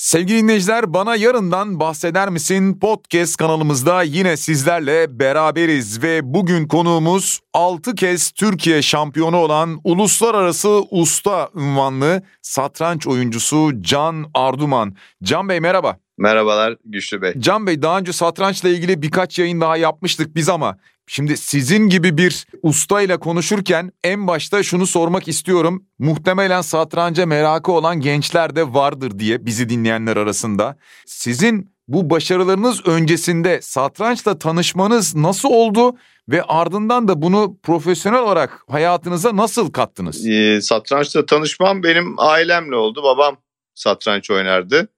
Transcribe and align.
Sevgili 0.00 0.38
dinleyiciler 0.38 0.94
bana 0.94 1.16
yarından 1.16 1.80
bahseder 1.80 2.28
misin 2.28 2.78
podcast 2.78 3.36
kanalımızda 3.36 4.02
yine 4.02 4.36
sizlerle 4.36 5.18
beraberiz 5.18 6.02
ve 6.02 6.34
bugün 6.34 6.68
konuğumuz 6.68 7.40
6 7.54 7.94
kez 7.94 8.30
Türkiye 8.30 8.82
şampiyonu 8.82 9.36
olan 9.36 9.80
uluslararası 9.84 10.82
usta 10.90 11.50
ünvanlı 11.54 12.22
satranç 12.42 13.06
oyuncusu 13.06 13.70
Can 13.80 14.26
Arduman. 14.34 14.96
Can 15.22 15.48
Bey 15.48 15.60
merhaba. 15.60 15.96
Merhabalar 16.18 16.76
Güçlü 16.84 17.22
Bey. 17.22 17.34
Can 17.38 17.66
Bey 17.66 17.82
daha 17.82 17.98
önce 17.98 18.12
satrançla 18.12 18.68
ilgili 18.68 19.02
birkaç 19.02 19.38
yayın 19.38 19.60
daha 19.60 19.76
yapmıştık 19.76 20.36
biz 20.36 20.48
ama 20.48 20.78
Şimdi 21.12 21.36
sizin 21.36 21.88
gibi 21.88 22.18
bir 22.18 22.46
ustayla 22.62 23.18
konuşurken 23.18 23.92
en 24.04 24.26
başta 24.26 24.62
şunu 24.62 24.86
sormak 24.86 25.28
istiyorum. 25.28 25.84
Muhtemelen 25.98 26.60
satranca 26.60 27.26
merakı 27.26 27.72
olan 27.72 28.00
gençler 28.00 28.56
de 28.56 28.74
vardır 28.74 29.18
diye 29.18 29.46
bizi 29.46 29.68
dinleyenler 29.68 30.16
arasında. 30.16 30.76
Sizin 31.06 31.70
bu 31.88 32.10
başarılarınız 32.10 32.86
öncesinde 32.86 33.60
satrançla 33.62 34.38
tanışmanız 34.38 35.14
nasıl 35.14 35.48
oldu 35.48 35.96
ve 36.28 36.42
ardından 36.42 37.08
da 37.08 37.22
bunu 37.22 37.56
profesyonel 37.62 38.20
olarak 38.20 38.64
hayatınıza 38.68 39.36
nasıl 39.36 39.70
kattınız? 39.70 40.26
Ee, 40.26 40.60
satrançla 40.60 41.26
tanışmam 41.26 41.82
benim 41.82 42.14
ailemle 42.18 42.76
oldu. 42.76 43.02
Babam 43.02 43.36
satranç 43.74 44.30
oynardı. 44.30 44.88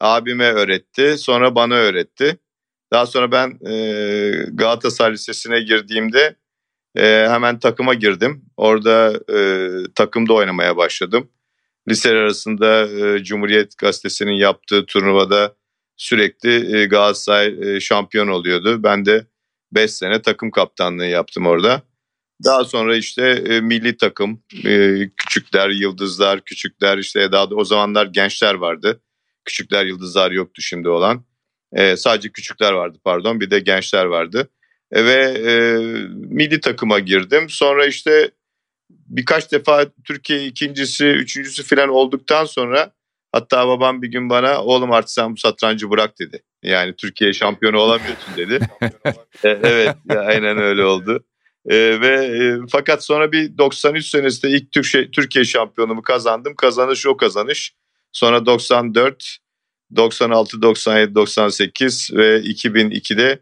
Abime 0.00 0.52
öğretti, 0.52 1.18
sonra 1.18 1.54
bana 1.54 1.74
öğretti. 1.74 2.38
Daha 2.92 3.06
sonra 3.06 3.32
ben 3.32 3.58
e, 3.70 3.76
Galatasaray 4.52 5.12
Lisesi'ne 5.12 5.60
girdiğimde 5.60 6.36
e, 6.96 7.26
hemen 7.28 7.58
takıma 7.58 7.94
girdim. 7.94 8.44
Orada 8.56 9.20
e, 9.32 9.68
takımda 9.94 10.32
oynamaya 10.32 10.76
başladım. 10.76 11.30
Liseler 11.88 12.14
arasında 12.14 12.88
e, 12.88 13.24
Cumhuriyet 13.24 13.78
Gazetesi'nin 13.78 14.32
yaptığı 14.32 14.86
turnuvada 14.86 15.56
sürekli 15.96 16.76
e, 16.76 16.86
Galatasaray 16.86 17.76
e, 17.76 17.80
şampiyon 17.80 18.28
oluyordu. 18.28 18.82
Ben 18.82 19.06
de 19.06 19.26
5 19.72 19.90
sene 19.90 20.22
takım 20.22 20.50
kaptanlığı 20.50 21.06
yaptım 21.06 21.46
orada. 21.46 21.82
Daha 22.44 22.64
sonra 22.64 22.96
işte 22.96 23.22
e, 23.28 23.60
milli 23.60 23.96
takım, 23.96 24.42
e, 24.64 24.94
küçükler, 25.16 25.70
yıldızlar, 25.70 26.40
küçükler 26.40 26.98
işte 26.98 27.32
daha 27.32 27.50
da 27.50 27.54
o 27.54 27.64
zamanlar 27.64 28.06
gençler 28.06 28.54
vardı. 28.54 29.00
Küçükler, 29.44 29.86
yıldızlar 29.86 30.30
yoktu 30.30 30.62
şimdi 30.62 30.88
olan. 30.88 31.24
E, 31.74 31.96
sadece 31.96 32.28
küçükler 32.28 32.72
vardı 32.72 32.98
pardon 33.04 33.40
bir 33.40 33.50
de 33.50 33.60
gençler 33.60 34.04
vardı. 34.04 34.48
E, 34.92 35.04
ve 35.04 35.14
e, 35.24 35.52
milli 36.14 36.60
takıma 36.60 36.98
girdim. 36.98 37.46
Sonra 37.48 37.86
işte 37.86 38.30
birkaç 38.90 39.52
defa 39.52 39.86
Türkiye 40.04 40.46
ikincisi, 40.46 41.06
üçüncüsü 41.06 41.62
falan 41.62 41.88
olduktan 41.88 42.44
sonra 42.44 42.92
hatta 43.32 43.68
babam 43.68 44.02
bir 44.02 44.08
gün 44.08 44.30
bana 44.30 44.64
oğlum 44.64 44.92
artık 44.92 45.10
sen 45.10 45.32
bu 45.32 45.36
satrancı 45.36 45.90
bırak 45.90 46.18
dedi. 46.18 46.42
Yani 46.62 46.94
Türkiye 46.96 47.32
şampiyonu 47.32 47.78
olamıyorsun 47.78 48.36
dedi. 48.36 48.58
e, 49.44 49.48
evet 49.48 49.96
aynen 50.08 50.58
öyle 50.58 50.84
oldu. 50.84 51.24
E, 51.66 52.00
ve 52.00 52.14
e, 52.24 52.66
fakat 52.70 53.04
sonra 53.04 53.32
bir 53.32 53.58
93 53.58 54.06
senesinde 54.06 54.52
ilk 54.52 54.72
Türkiye, 54.72 55.10
Türkiye 55.10 55.44
şampiyonumu 55.44 56.02
kazandım. 56.02 56.54
Kazanış 56.54 57.06
o 57.06 57.16
kazanış. 57.16 57.74
Sonra 58.12 58.46
94 58.46 59.38
96, 59.96 60.62
97, 60.62 61.14
98 61.14 62.10
ve 62.12 62.40
2002'de 62.40 63.38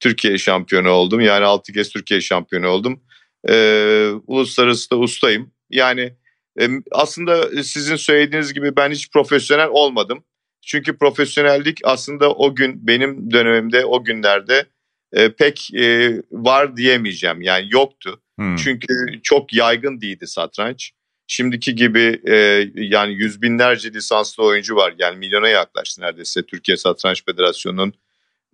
Türkiye 0.00 0.38
şampiyonu 0.38 0.90
oldum. 0.90 1.20
Yani 1.20 1.44
6 1.44 1.72
kez 1.72 1.90
Türkiye 1.90 2.20
şampiyonu 2.20 2.68
oldum. 2.68 3.00
Ee, 3.48 4.10
uluslararası 4.26 4.90
da 4.90 4.98
ustayım. 4.98 5.52
Yani 5.70 6.12
e, 6.60 6.68
aslında 6.92 7.62
sizin 7.62 7.96
söylediğiniz 7.96 8.54
gibi 8.54 8.76
ben 8.76 8.90
hiç 8.90 9.10
profesyonel 9.10 9.68
olmadım. 9.68 10.24
Çünkü 10.62 10.98
profesyonellik 10.98 11.80
aslında 11.84 12.32
o 12.32 12.54
gün 12.54 12.86
benim 12.86 13.30
dönemimde 13.30 13.84
o 13.84 14.04
günlerde 14.04 14.66
e, 15.12 15.32
pek 15.32 15.74
e, 15.74 16.16
var 16.32 16.76
diyemeyeceğim. 16.76 17.42
Yani 17.42 17.66
yoktu. 17.70 18.20
Hmm. 18.38 18.56
Çünkü 18.56 18.86
çok 19.22 19.52
yaygın 19.52 20.00
değildi 20.00 20.26
satranç. 20.26 20.92
Şimdiki 21.26 21.74
gibi 21.74 22.20
e, 22.28 22.34
yani 22.74 23.14
yüz 23.14 23.42
binlerce 23.42 23.92
lisanslı 23.92 24.44
oyuncu 24.44 24.76
var. 24.76 24.94
Yani 24.98 25.18
milyona 25.18 25.48
yaklaştı 25.48 26.00
neredeyse 26.00 26.42
Türkiye 26.42 26.76
Satranç 26.76 27.24
Federasyonu'nun 27.24 27.92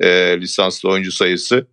e, 0.01 0.41
lisanslı 0.41 0.89
oyuncu 0.89 1.13
sayısı. 1.13 1.67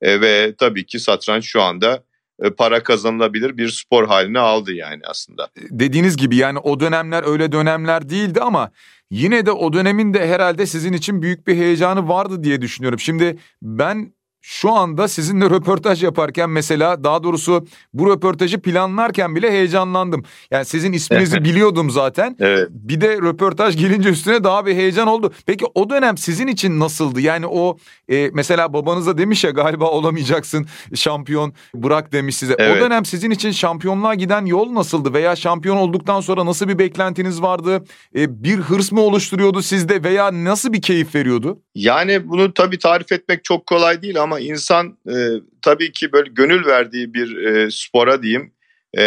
E, 0.00 0.20
ve 0.20 0.54
tabii 0.58 0.86
ki 0.86 1.00
satranç 1.00 1.44
şu 1.44 1.62
anda 1.62 2.04
e, 2.42 2.50
para 2.50 2.82
kazanılabilir 2.82 3.56
bir 3.56 3.68
spor 3.68 4.06
haline 4.06 4.38
aldı 4.38 4.72
yani 4.72 5.02
aslında. 5.04 5.48
Dediğiniz 5.70 6.16
gibi 6.16 6.36
yani 6.36 6.58
o 6.58 6.80
dönemler 6.80 7.24
öyle 7.26 7.52
dönemler 7.52 8.08
değildi 8.08 8.40
ama 8.40 8.70
yine 9.10 9.46
de 9.46 9.50
o 9.52 9.72
dönemin 9.72 10.14
de 10.14 10.28
herhalde 10.28 10.66
sizin 10.66 10.92
için 10.92 11.22
büyük 11.22 11.46
bir 11.46 11.56
heyecanı 11.56 12.08
vardı 12.08 12.44
diye 12.44 12.62
düşünüyorum. 12.62 13.00
Şimdi 13.00 13.38
ben 13.62 14.12
şu 14.42 14.72
anda 14.72 15.08
sizinle 15.08 15.44
röportaj 15.44 16.04
yaparken 16.04 16.50
mesela 16.50 17.04
daha 17.04 17.22
doğrusu 17.22 17.66
bu 17.94 18.10
röportajı 18.10 18.62
planlarken 18.62 19.36
bile 19.36 19.50
heyecanlandım. 19.50 20.24
Yani 20.50 20.64
sizin 20.64 20.92
isminizi 20.92 21.44
biliyordum 21.44 21.90
zaten. 21.90 22.36
Evet. 22.40 22.68
Bir 22.70 23.00
de 23.00 23.16
röportaj 23.16 23.76
gelince 23.76 24.08
üstüne 24.08 24.44
daha 24.44 24.66
bir 24.66 24.74
heyecan 24.74 25.08
oldu. 25.08 25.32
Peki 25.46 25.64
o 25.74 25.90
dönem 25.90 26.18
sizin 26.18 26.46
için 26.46 26.80
nasıldı? 26.80 27.20
Yani 27.20 27.46
o 27.46 27.76
e, 28.08 28.30
mesela 28.32 28.72
babanıza 28.72 29.18
demiş 29.18 29.44
ya 29.44 29.50
galiba 29.50 29.90
olamayacaksın 29.90 30.66
şampiyon 30.94 31.52
bırak 31.74 32.12
demiş 32.12 32.36
size. 32.36 32.54
Evet. 32.58 32.76
O 32.76 32.84
dönem 32.84 33.04
sizin 33.04 33.30
için 33.30 33.50
şampiyonluğa 33.50 34.14
giden 34.14 34.46
yol 34.46 34.74
nasıldı? 34.74 35.14
Veya 35.14 35.36
şampiyon 35.36 35.76
olduktan 35.76 36.20
sonra 36.20 36.46
nasıl 36.46 36.68
bir 36.68 36.78
beklentiniz 36.78 37.42
vardı? 37.42 37.84
E, 38.16 38.44
bir 38.44 38.58
hırs 38.58 38.92
mı 38.92 39.00
oluşturuyordu 39.00 39.62
sizde 39.62 40.04
veya 40.04 40.44
nasıl 40.44 40.72
bir 40.72 40.82
keyif 40.82 41.14
veriyordu? 41.14 41.58
Yani 41.74 42.28
bunu 42.28 42.54
tabii 42.54 42.78
tarif 42.78 43.12
etmek 43.12 43.44
çok 43.44 43.66
kolay 43.66 44.02
değil 44.02 44.22
ama 44.22 44.31
ama 44.32 44.40
insan 44.40 44.98
e, 45.08 45.14
tabii 45.62 45.92
ki 45.92 46.12
böyle 46.12 46.30
gönül 46.30 46.66
verdiği 46.66 47.14
bir 47.14 47.36
e, 47.36 47.70
spora 47.70 48.22
diyeyim 48.22 48.52
e, 48.98 49.04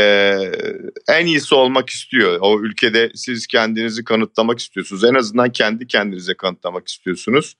en 1.09 1.25
iyisi 1.25 1.55
olmak 1.55 1.89
istiyor. 1.89 2.37
O 2.41 2.61
ülkede 2.61 3.11
siz 3.15 3.47
kendinizi 3.47 4.03
kanıtlamak 4.03 4.59
istiyorsunuz. 4.59 5.03
En 5.03 5.13
azından 5.13 5.51
kendi 5.51 5.87
kendinize 5.87 6.33
kanıtlamak 6.33 6.87
istiyorsunuz. 6.87 7.55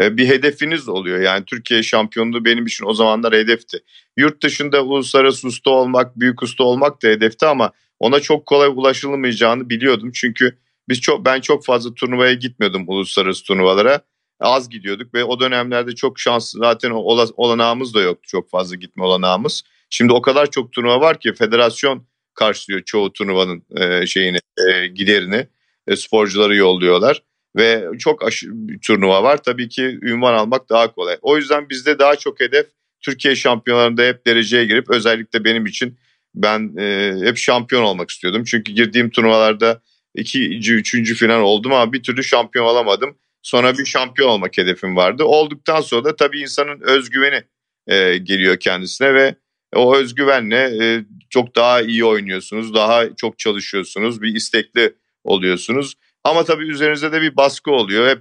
E, 0.00 0.16
bir 0.16 0.28
hedefiniz 0.28 0.88
oluyor. 0.88 1.20
Yani 1.20 1.44
Türkiye 1.44 1.82
şampiyonluğu 1.82 2.44
benim 2.44 2.66
için 2.66 2.86
o 2.86 2.94
zamanlar 2.94 3.34
hedefti. 3.34 3.78
Yurt 4.16 4.42
dışında 4.42 4.84
uluslararası 4.84 5.48
usta 5.48 5.70
olmak, 5.70 6.20
büyük 6.20 6.42
usta 6.42 6.64
olmak 6.64 7.02
da 7.02 7.08
hedefti 7.08 7.46
ama 7.46 7.72
ona 8.00 8.20
çok 8.20 8.46
kolay 8.46 8.68
ulaşılmayacağını 8.68 9.70
biliyordum. 9.70 10.10
Çünkü 10.14 10.58
biz 10.88 11.00
çok 11.00 11.24
ben 11.24 11.40
çok 11.40 11.64
fazla 11.64 11.94
turnuvaya 11.94 12.34
gitmiyordum 12.34 12.84
uluslararası 12.86 13.44
turnuvalara 13.44 14.00
az 14.40 14.68
gidiyorduk 14.68 15.14
ve 15.14 15.24
o 15.24 15.40
dönemlerde 15.40 15.94
çok 15.94 16.18
şans 16.18 16.52
zaten 16.56 16.90
olanağımız 17.36 17.94
da 17.94 18.00
yoktu 18.00 18.28
çok 18.28 18.50
fazla 18.50 18.76
gitme 18.76 19.04
olanağımız. 19.04 19.62
Şimdi 19.90 20.12
o 20.12 20.22
kadar 20.22 20.50
çok 20.50 20.72
turnuva 20.72 21.00
var 21.00 21.20
ki 21.20 21.34
federasyon 21.34 22.06
karşılıyor 22.34 22.82
çoğu 22.82 23.12
turnuvanın 23.12 23.62
e, 23.76 24.06
şeyini 24.06 24.38
e, 24.68 24.86
giderini 24.86 25.46
e, 25.86 25.96
sporcuları 25.96 26.56
yolluyorlar 26.56 27.22
ve 27.56 27.84
çok 27.98 28.22
bir 28.44 28.80
turnuva 28.80 29.22
var. 29.22 29.42
Tabii 29.42 29.68
ki 29.68 29.98
ünvan 30.02 30.34
almak 30.34 30.70
daha 30.70 30.92
kolay. 30.92 31.18
O 31.22 31.36
yüzden 31.36 31.68
bizde 31.70 31.98
daha 31.98 32.16
çok 32.16 32.40
hedef 32.40 32.66
Türkiye 33.00 33.36
şampiyonlarında 33.36 34.02
hep 34.02 34.26
dereceye 34.26 34.64
girip 34.64 34.90
özellikle 34.90 35.44
benim 35.44 35.66
için 35.66 35.98
ben 36.34 36.76
e, 36.78 37.14
hep 37.24 37.36
şampiyon 37.36 37.82
olmak 37.82 38.10
istiyordum. 38.10 38.44
Çünkü 38.44 38.72
girdiğim 38.72 39.10
turnuvalarda 39.10 39.82
ikinci, 40.14 40.74
üçüncü 40.74 41.14
falan 41.14 41.42
oldum 41.42 41.72
ama 41.72 41.92
bir 41.92 42.02
türlü 42.02 42.24
şampiyon 42.24 42.66
olamadım. 42.66 43.16
Sonra 43.42 43.78
bir 43.78 43.84
şampiyon 43.84 44.28
olmak 44.28 44.58
hedefim 44.58 44.96
vardı. 44.96 45.24
Olduktan 45.24 45.80
sonra 45.80 46.04
da 46.04 46.16
tabii 46.16 46.40
insanın 46.40 46.80
özgüveni 46.80 47.42
e, 47.86 48.16
geliyor 48.16 48.56
kendisine 48.56 49.14
ve 49.14 49.34
o 49.74 49.96
özgüvenle 49.96 50.84
e, 50.84 51.04
çok 51.30 51.56
daha 51.56 51.82
iyi 51.82 52.04
oynuyorsunuz, 52.04 52.74
daha 52.74 53.16
çok 53.16 53.38
çalışıyorsunuz, 53.38 54.22
bir 54.22 54.34
istekli 54.34 54.94
oluyorsunuz. 55.24 55.94
Ama 56.24 56.44
tabii 56.44 56.64
üzerinizde 56.64 57.12
de 57.12 57.22
bir 57.22 57.36
baskı 57.36 57.70
oluyor. 57.70 58.08
Hep 58.08 58.18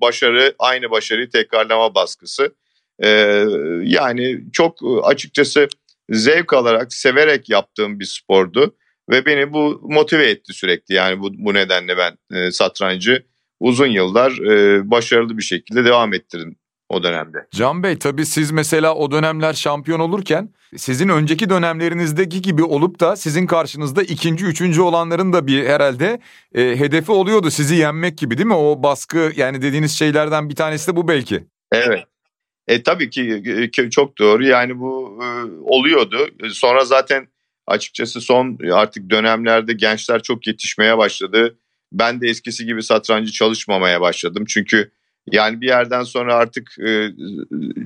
başarı, 0.00 0.54
aynı 0.58 0.90
başarıyı 0.90 1.30
tekrarlama 1.30 1.94
baskısı. 1.94 2.54
Ee, 3.02 3.44
yani 3.82 4.40
çok 4.52 4.78
açıkçası 5.02 5.68
zevk 6.10 6.52
alarak, 6.52 6.92
severek 6.94 7.48
yaptığım 7.48 8.00
bir 8.00 8.04
spordu. 8.04 8.76
Ve 9.10 9.26
beni 9.26 9.52
bu 9.52 9.80
motive 9.82 10.30
etti 10.30 10.52
sürekli. 10.52 10.94
Yani 10.94 11.20
bu, 11.20 11.30
bu 11.32 11.54
nedenle 11.54 11.96
ben 11.96 12.18
e, 12.36 12.50
satrancı 12.50 13.26
uzun 13.60 13.86
yıllar 13.86 14.30
e, 14.30 14.90
başarılı 14.90 15.38
bir 15.38 15.42
şekilde 15.42 15.84
devam 15.84 16.14
ettirdim 16.14 16.56
o 16.88 17.02
dönemde. 17.02 17.46
Can 17.50 17.82
Bey 17.82 17.98
tabii 17.98 18.26
siz 18.26 18.50
mesela 18.50 18.94
o 18.94 19.10
dönemler 19.10 19.52
şampiyon 19.52 20.00
olurken 20.00 20.48
sizin 20.76 21.08
önceki 21.08 21.50
dönemlerinizdeki 21.50 22.42
gibi 22.42 22.62
olup 22.62 23.00
da 23.00 23.16
sizin 23.16 23.46
karşınızda 23.46 24.02
ikinci, 24.02 24.44
üçüncü 24.44 24.80
olanların 24.80 25.32
da 25.32 25.46
bir 25.46 25.66
herhalde 25.66 26.20
e, 26.54 26.60
hedefi 26.62 27.12
oluyordu 27.12 27.50
sizi 27.50 27.74
yenmek 27.74 28.18
gibi 28.18 28.38
değil 28.38 28.46
mi? 28.46 28.54
O 28.54 28.82
baskı 28.82 29.32
yani 29.36 29.62
dediğiniz 29.62 29.98
şeylerden 29.98 30.48
bir 30.48 30.56
tanesi 30.56 30.92
de 30.92 30.96
bu 30.96 31.08
belki. 31.08 31.44
Evet. 31.72 32.04
E 32.68 32.82
tabii 32.82 33.10
ki 33.10 33.42
e, 33.78 33.90
çok 33.90 34.18
doğru 34.18 34.44
yani 34.44 34.80
bu 34.80 35.18
e, 35.22 35.26
oluyordu. 35.64 36.28
Sonra 36.50 36.84
zaten 36.84 37.28
açıkçası 37.66 38.20
son 38.20 38.58
artık 38.72 39.10
dönemlerde 39.10 39.72
gençler 39.72 40.22
çok 40.22 40.46
yetişmeye 40.46 40.98
başladı 40.98 41.56
ben 41.92 42.20
de 42.20 42.28
eskisi 42.28 42.66
gibi 42.66 42.82
satrancı 42.82 43.32
çalışmamaya 43.32 44.00
başladım. 44.00 44.44
Çünkü 44.48 44.90
yani 45.32 45.60
bir 45.60 45.66
yerden 45.66 46.02
sonra 46.02 46.34
artık 46.34 46.78
e, 46.86 47.10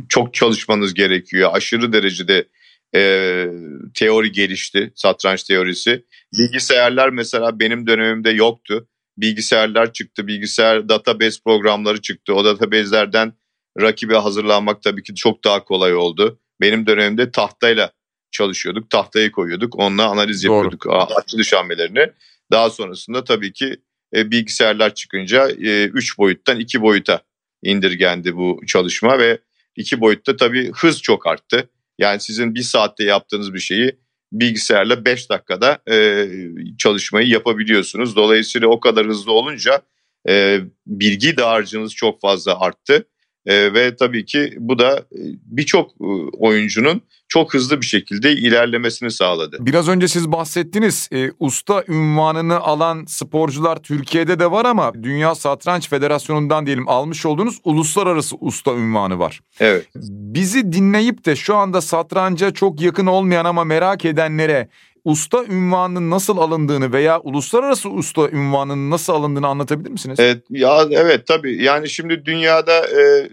çok 0.09 0.35
çalışmanız 0.35 0.95
gerekiyor. 0.95 1.51
Aşırı 1.53 1.93
derecede 1.93 2.49
e, 2.95 3.47
teori 3.95 4.33
gelişti, 4.33 4.93
satranç 4.95 5.43
teorisi. 5.43 6.05
Bilgisayarlar 6.39 7.09
mesela 7.09 7.61
benim 7.61 7.87
dönemimde 7.87 8.31
yoktu. 8.31 8.89
Bilgisayarlar 9.19 9.93
çıktı, 9.93 10.27
bilgisayar 10.27 10.89
database 10.89 11.41
programları 11.45 12.01
çıktı. 12.01 12.35
O 12.35 12.45
database'lerden 12.45 13.33
rakibe 13.81 14.17
hazırlanmak 14.17 14.83
tabii 14.83 15.03
ki 15.03 15.15
çok 15.15 15.45
daha 15.45 15.65
kolay 15.65 15.95
oldu. 15.95 16.41
Benim 16.61 16.87
dönemimde 16.87 17.31
tahtayla 17.31 17.93
çalışıyorduk, 18.31 18.91
tahtayı 18.91 19.33
koyuyorduk, 19.33 19.79
onunla 19.79 20.07
analiz 20.07 20.45
Doğru. 20.45 20.55
yapıyorduk 20.55 20.87
açılış 21.17 21.53
hamlelerini. 21.53 22.07
Daha 22.53 22.71
sonrasında 22.71 23.25
tabii 23.25 23.53
ki 23.53 23.77
e, 24.15 24.31
bilgisayarlar 24.31 24.95
çıkınca 24.95 25.49
3 25.51 26.13
e, 26.13 26.19
boyuttan 26.19 26.61
2 26.61 26.83
boyuta 26.83 27.21
indirgendi 27.63 28.37
bu 28.37 28.61
çalışma 28.67 29.19
ve 29.19 29.39
2 29.77 30.01
boyutta 30.01 30.37
tabii 30.37 30.73
hız 30.73 31.03
çok 31.03 31.27
arttı. 31.27 31.69
Yani 31.99 32.21
sizin 32.21 32.55
bir 32.55 32.63
saatte 32.63 33.05
yaptığınız 33.05 33.55
bir 33.55 33.59
şeyi 33.59 33.99
bilgisayarla 34.33 35.05
5 35.05 35.31
dakikada 35.31 35.79
e, 35.91 36.29
çalışmayı 36.79 37.29
yapabiliyorsunuz. 37.29 38.17
Dolayısıyla 38.17 38.69
o 38.69 38.81
kadar 38.81 39.07
hızlı 39.07 39.33
olunca 39.33 39.83
e, 40.29 40.61
bilgi 40.87 41.37
dağarcığınız 41.37 41.95
çok 41.95 42.21
fazla 42.21 42.61
arttı. 42.61 43.09
E, 43.47 43.75
ve 43.75 43.97
tabii 43.97 44.25
ki 44.25 44.55
bu 44.59 44.79
da 44.79 44.99
e, 44.99 45.21
birçok 45.45 45.91
e, 45.91 46.07
oyuncunun 46.39 47.03
çok 47.29 47.55
hızlı 47.55 47.81
bir 47.81 47.87
şekilde 47.87 48.33
ilerlemesini 48.33 49.11
sağladı. 49.11 49.57
Biraz 49.61 49.89
önce 49.89 50.09
siz 50.09 50.33
bahsettiniz 50.33 51.09
e, 51.13 51.31
usta 51.41 51.85
ünvanını 51.89 52.61
alan 52.61 53.05
sporcular 53.09 53.77
Türkiye'de 53.77 54.39
de 54.39 54.51
var 54.51 54.65
ama 54.65 54.95
Dünya 55.03 55.35
Satranç 55.35 55.89
Federasyonu'ndan 55.89 56.67
diyelim 56.67 56.89
almış 56.89 57.27
olduğunuz 57.27 57.61
uluslararası 57.65 58.37
usta 58.41 58.75
ünvanı 58.75 59.19
var. 59.19 59.41
Evet. 59.61 59.87
Bizi 60.11 60.73
dinleyip 60.73 61.25
de 61.27 61.37
şu 61.37 61.57
anda 61.57 61.81
satranca 61.81 62.51
çok 62.51 62.81
yakın 62.81 63.07
olmayan 63.07 63.45
ama 63.45 63.65
merak 63.65 64.05
edenlere 64.05 64.69
usta 65.05 65.45
ünvanının 65.45 66.11
nasıl 66.11 66.39
alındığını 66.39 66.93
veya 66.93 67.21
uluslararası 67.21 67.91
usta 67.91 68.29
ünvanının 68.29 68.91
nasıl 68.91 69.13
alındığını 69.13 69.47
anlatabilir 69.47 69.91
misiniz? 69.91 70.21
Evet 70.21 70.45
ya 70.51 70.87
evet 70.91 71.27
tabii. 71.27 71.63
Yani 71.63 71.89
şimdi 71.89 72.25
dünyada 72.25 72.87
e, 72.87 73.31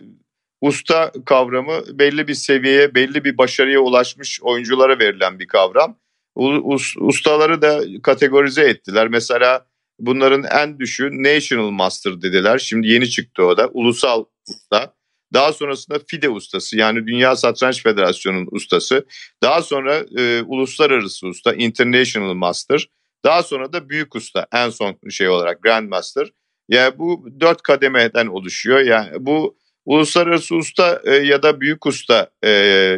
usta 0.62 1.12
kavramı 1.26 1.82
belli 2.00 2.28
bir 2.28 2.34
seviyeye, 2.34 2.96
belli 2.96 3.24
bir 3.24 3.38
başarıya 3.38 3.80
ulaşmış 3.80 4.42
oyunculara 4.42 5.00
verilen 5.00 5.40
bir 5.40 5.48
kavram. 5.48 5.98
Us, 6.36 6.94
ustaları 6.98 7.62
da 7.62 7.82
kategorize 8.04 8.62
ettiler. 8.62 9.08
Mesela 9.08 9.66
bunların 10.00 10.44
en 10.44 10.80
düşüğü 10.80 11.24
National 11.24 11.70
Master 11.70 12.22
dediler. 12.22 12.58
Şimdi 12.58 12.88
yeni 12.88 13.10
çıktı 13.10 13.46
o 13.46 13.58
da. 13.58 13.68
Ulusal 13.68 14.26
usta. 14.50 14.94
Daha 15.34 15.54
sonrasında 15.54 16.00
FIDE 16.08 16.30
ustası 16.30 16.78
yani 16.78 17.08
Dünya 17.08 17.36
Satranç 17.36 17.84
Federasyonu'nun 17.84 18.48
ustası. 18.52 19.06
Daha 19.44 19.62
sonra 19.62 20.06
e, 20.18 20.42
uluslararası 20.42 21.28
usta 21.28 21.54
International 21.54 22.34
Master. 22.34 22.88
Daha 23.26 23.44
sonra 23.44 23.74
da 23.74 23.90
büyük 23.90 24.16
usta 24.16 24.48
en 24.54 24.70
son 24.70 24.98
şey 25.10 25.30
olarak 25.30 25.64
Grand 25.64 25.90
Master. 25.90 26.32
Yani 26.70 26.98
bu 26.98 27.28
dört 27.40 27.62
kademeden 27.62 28.28
oluşuyor. 28.28 28.80
Yani 28.80 29.26
bu 29.26 29.58
uluslararası 29.86 30.56
usta 30.56 31.02
e, 31.06 31.16
ya 31.16 31.44
da 31.44 31.62
büyük 31.62 31.86
usta 31.86 32.30
e, 32.42 32.50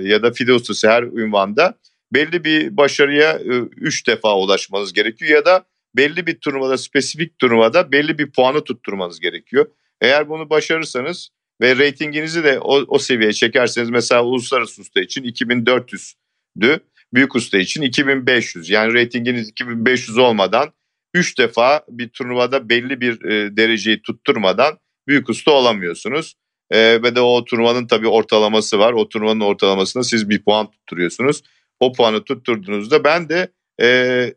ya 0.03 0.24
da 0.24 0.31
FIDE 0.31 0.53
ustası 0.53 0.89
her 0.89 1.03
ünvanda 1.03 1.77
belli 2.13 2.44
bir 2.44 2.77
başarıya 2.77 3.31
e, 3.31 3.53
üç 3.77 4.07
defa 4.07 4.38
ulaşmanız 4.38 4.94
gerekiyor 4.94 5.31
ya 5.31 5.45
da 5.45 5.65
belli 5.95 6.27
bir 6.27 6.39
turnuvada 6.39 6.77
spesifik 6.77 7.39
turnuvada 7.39 7.91
belli 7.91 8.18
bir 8.18 8.31
puanı 8.31 8.63
tutturmanız 8.63 9.19
gerekiyor. 9.19 9.65
Eğer 10.01 10.30
bunu 10.30 10.50
başarırsanız 10.50 11.30
ve 11.62 11.78
reytinginizi 11.78 12.44
de 12.44 12.60
o, 12.60 12.86
o 12.88 13.00
seviyeye 13.00 13.34
çekerseniz 13.34 13.90
mesela 13.90 14.24
uluslararası 14.24 14.82
usta 14.82 15.02
için 15.02 15.24
2400'dü. 15.24 16.80
Büyük 17.14 17.36
usta 17.36 17.58
için 17.58 17.82
2500. 17.82 18.70
Yani 18.70 18.94
reytinginiz 18.94 19.50
2500 19.50 20.18
olmadan 20.18 20.74
3 21.14 21.38
defa 21.38 21.84
bir 21.90 22.10
turnuvada 22.10 22.70
belli 22.70 23.02
bir 23.02 23.26
e, 23.26 23.58
dereceyi 23.58 24.02
tutturmadan 24.02 24.78
büyük 25.08 25.30
usta 25.30 25.52
olamıyorsunuz. 25.52 26.36
E, 26.72 27.04
ve 27.04 27.16
de 27.16 27.22
o 27.22 27.46
turnuvanın 27.46 27.88
tabii 27.88 28.08
ortalaması 28.08 28.80
var. 28.80 28.94
O 28.94 29.10
turnuvanın 29.10 29.40
ortalamasında 29.40 30.04
siz 30.04 30.30
bir 30.30 30.44
puan 30.44 30.72
tutturuyorsunuz. 30.72 31.42
O 31.80 31.94
puanı 31.94 32.24
tutturduğunuzda 32.24 33.04
ben 33.04 33.30
de 33.30 33.48
e, 33.82 33.88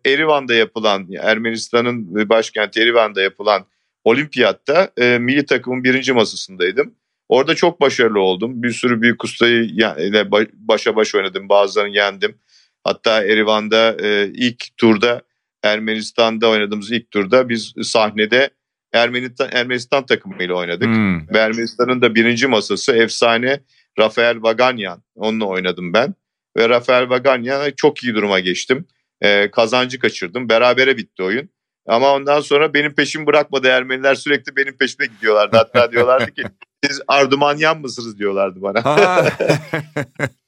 Erivan'da 0.06 0.54
yapılan 0.54 1.08
Ermenistan'ın 1.20 2.28
başkenti 2.28 2.80
Erivan'da 2.80 3.22
yapılan 3.22 3.66
olimpiyatta 4.04 4.90
e, 4.96 5.18
milli 5.18 5.46
takımın 5.46 5.84
birinci 5.84 6.12
masasındaydım. 6.12 6.94
Orada 7.28 7.54
çok 7.54 7.80
başarılı 7.80 8.20
oldum. 8.20 8.62
Bir 8.62 8.70
sürü 8.70 9.02
büyük 9.02 9.24
ustayı 9.24 9.64
ile 9.64 10.30
başa 10.52 10.96
baş 10.96 11.14
oynadım. 11.14 11.48
Bazılarını 11.48 11.96
yendim. 11.96 12.38
Hatta 12.84 13.24
Erivan'da 13.24 13.96
e, 14.02 14.30
ilk 14.34 14.76
turda 14.76 15.22
Ermenistan'da 15.62 16.48
oynadığımız 16.48 16.92
ilk 16.92 17.10
turda 17.10 17.48
biz 17.48 17.72
sahnede 17.82 18.50
Ermenistan, 18.92 19.48
Ermenistan 19.52 20.06
takımıyla 20.06 20.54
oynadık. 20.54 20.86
Hmm. 20.86 21.28
Ve 21.28 21.38
Ermenistan'ın 21.38 22.02
da 22.02 22.14
birinci 22.14 22.46
masası 22.46 22.96
efsane 22.96 23.60
Rafael 23.98 24.42
Vaganyan. 24.42 25.02
Onunla 25.14 25.44
oynadım 25.44 25.92
ben. 25.92 26.14
Ve 26.56 26.68
Rafael 26.68 27.10
Vaganyan'a 27.10 27.70
çok 27.70 28.04
iyi 28.04 28.14
duruma 28.14 28.40
geçtim. 28.40 28.86
E, 29.20 29.50
kazancı 29.50 29.98
kaçırdım. 29.98 30.48
Berabere 30.48 30.96
bitti 30.96 31.22
oyun. 31.22 31.48
Ama 31.86 32.14
ondan 32.14 32.40
sonra 32.40 32.74
benim 32.74 32.94
peşimi 32.94 33.26
bırakmadı 33.26 33.68
Ermeniler 33.68 34.14
sürekli 34.14 34.56
benim 34.56 34.76
peşime 34.76 35.06
gidiyorlardı. 35.06 35.56
Hatta 35.56 35.92
diyorlardı 35.92 36.30
ki 36.30 36.42
siz 36.88 37.00
Ardumanyan 37.08 37.80
mısınız 37.80 38.18
diyorlardı 38.18 38.62
bana. 38.62 38.82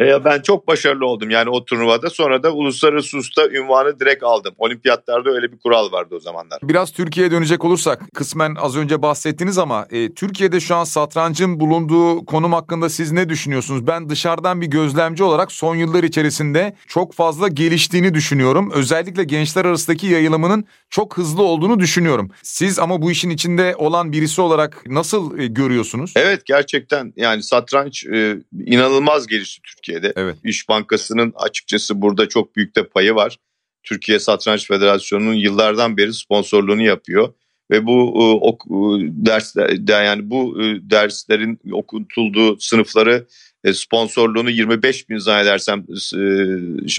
E, 0.00 0.24
ben 0.24 0.42
çok 0.42 0.68
başarılı 0.68 1.06
oldum 1.06 1.30
yani 1.30 1.50
o 1.50 1.64
turnuvada. 1.64 2.10
Sonra 2.10 2.42
da 2.42 2.52
uluslararası 2.52 3.18
usta 3.18 3.48
ünvanı 3.48 4.00
direkt 4.00 4.22
aldım. 4.22 4.54
Olimpiyatlarda 4.58 5.30
öyle 5.30 5.52
bir 5.52 5.58
kural 5.58 5.92
vardı 5.92 6.14
o 6.14 6.20
zamanlar. 6.20 6.58
Biraz 6.62 6.92
Türkiye'ye 6.92 7.30
dönecek 7.30 7.64
olursak 7.64 8.02
kısmen 8.14 8.54
az 8.54 8.76
önce 8.76 9.02
bahsettiniz 9.02 9.58
ama 9.58 9.86
e, 9.90 10.14
Türkiye'de 10.14 10.60
şu 10.60 10.74
an 10.74 10.84
satrancın 10.84 11.60
bulunduğu 11.60 12.24
konum 12.24 12.52
hakkında 12.52 12.88
siz 12.88 13.12
ne 13.12 13.28
düşünüyorsunuz? 13.28 13.86
Ben 13.86 14.08
dışarıdan 14.08 14.60
bir 14.60 14.66
gözlemci 14.66 15.24
olarak 15.24 15.52
son 15.52 15.76
yıllar 15.76 16.02
içerisinde 16.02 16.74
çok 16.88 17.14
fazla 17.14 17.48
geliştiğini 17.48 18.14
düşünüyorum. 18.14 18.70
Özellikle 18.74 19.24
gençler 19.24 19.64
arasındaki 19.64 20.06
yayılımının 20.06 20.64
çok 20.90 21.18
hızlı 21.18 21.42
olduğunu 21.42 21.80
düşünüyorum. 21.80 22.30
Siz 22.42 22.78
ama 22.78 23.02
bu 23.02 23.10
işin 23.10 23.30
içinde 23.30 23.74
olan 23.76 24.12
birisi 24.12 24.40
olarak 24.40 24.82
nasıl 24.86 25.38
e, 25.38 25.46
görüyorsunuz? 25.46 26.12
Evet 26.16 26.46
gerçekten 26.46 27.12
yani 27.16 27.42
satranç 27.42 28.06
e, 28.06 28.36
inanılmaz 28.66 29.26
gelişti 29.26 29.62
Türkiye. 29.62 29.89
Türkiye'de. 29.90 30.12
Evet. 30.16 30.36
İş 30.44 30.68
Bankası'nın 30.68 31.32
açıkçası 31.36 32.02
burada 32.02 32.28
çok 32.28 32.56
büyük 32.56 32.76
de 32.76 32.88
payı 32.88 33.14
var. 33.14 33.36
Türkiye 33.82 34.18
Satranç 34.18 34.68
Federasyonu'nun 34.68 35.34
yıllardan 35.34 35.96
beri 35.96 36.14
sponsorluğunu 36.14 36.82
yapıyor 36.82 37.34
ve 37.70 37.86
bu 37.86 37.92
e, 37.92 38.46
ok, 38.46 38.66
e, 38.66 39.08
dersler 39.26 40.04
yani 40.04 40.30
bu 40.30 40.62
e, 40.62 40.90
derslerin 40.90 41.60
okutulduğu 41.72 42.60
sınıfları 42.60 43.26
sponsorluğunu 43.72 44.50
25 44.50 45.08
bin 45.08 45.18
zannedersem 45.18 45.86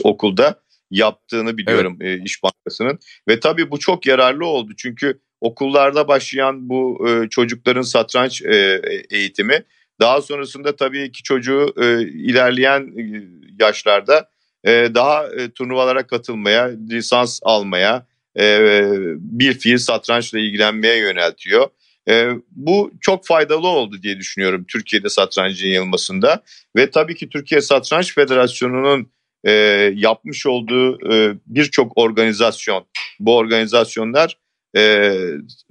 okulda 0.03 0.61
yaptığını 0.91 1.57
biliyorum 1.57 1.97
evet. 2.01 2.21
İş 2.25 2.43
Bankası'nın 2.43 2.99
ve 3.27 3.39
tabii 3.39 3.71
bu 3.71 3.79
çok 3.79 4.05
yararlı 4.05 4.45
oldu 4.45 4.73
çünkü 4.77 5.19
okullarda 5.41 6.07
başlayan 6.07 6.69
bu 6.69 7.07
çocukların 7.29 7.81
satranç 7.81 8.41
eğitimi 9.09 9.63
daha 10.01 10.21
sonrasında 10.21 10.75
tabii 10.75 11.11
ki 11.11 11.23
çocuğu 11.23 11.73
e, 11.81 12.01
ilerleyen 12.01 12.81
e, 12.81 13.03
yaşlarda 13.59 14.29
e, 14.63 14.71
daha 14.95 15.27
e, 15.27 15.51
turnuvalara 15.51 16.07
katılmaya, 16.07 16.71
lisans 16.89 17.39
almaya, 17.43 18.05
e, 18.39 18.59
bir 19.15 19.53
fiil 19.53 19.77
satrançla 19.77 20.39
ilgilenmeye 20.39 20.97
yöneltiyor. 20.97 21.67
E, 22.09 22.29
bu 22.51 22.91
çok 23.01 23.25
faydalı 23.25 23.67
oldu 23.67 24.03
diye 24.03 24.17
düşünüyorum 24.17 24.65
Türkiye'de 24.67 25.09
satrancın 25.09 25.67
yayılmasında. 25.67 26.43
Ve 26.75 26.89
tabii 26.91 27.15
ki 27.15 27.29
Türkiye 27.29 27.61
Satranç 27.61 28.15
Federasyonu'nun 28.15 29.11
e, 29.43 29.51
yapmış 29.95 30.45
olduğu 30.45 31.13
e, 31.13 31.35
birçok 31.47 31.97
organizasyon, 31.97 32.85
bu 33.19 33.37
organizasyonlar 33.37 34.37
e, 34.77 35.13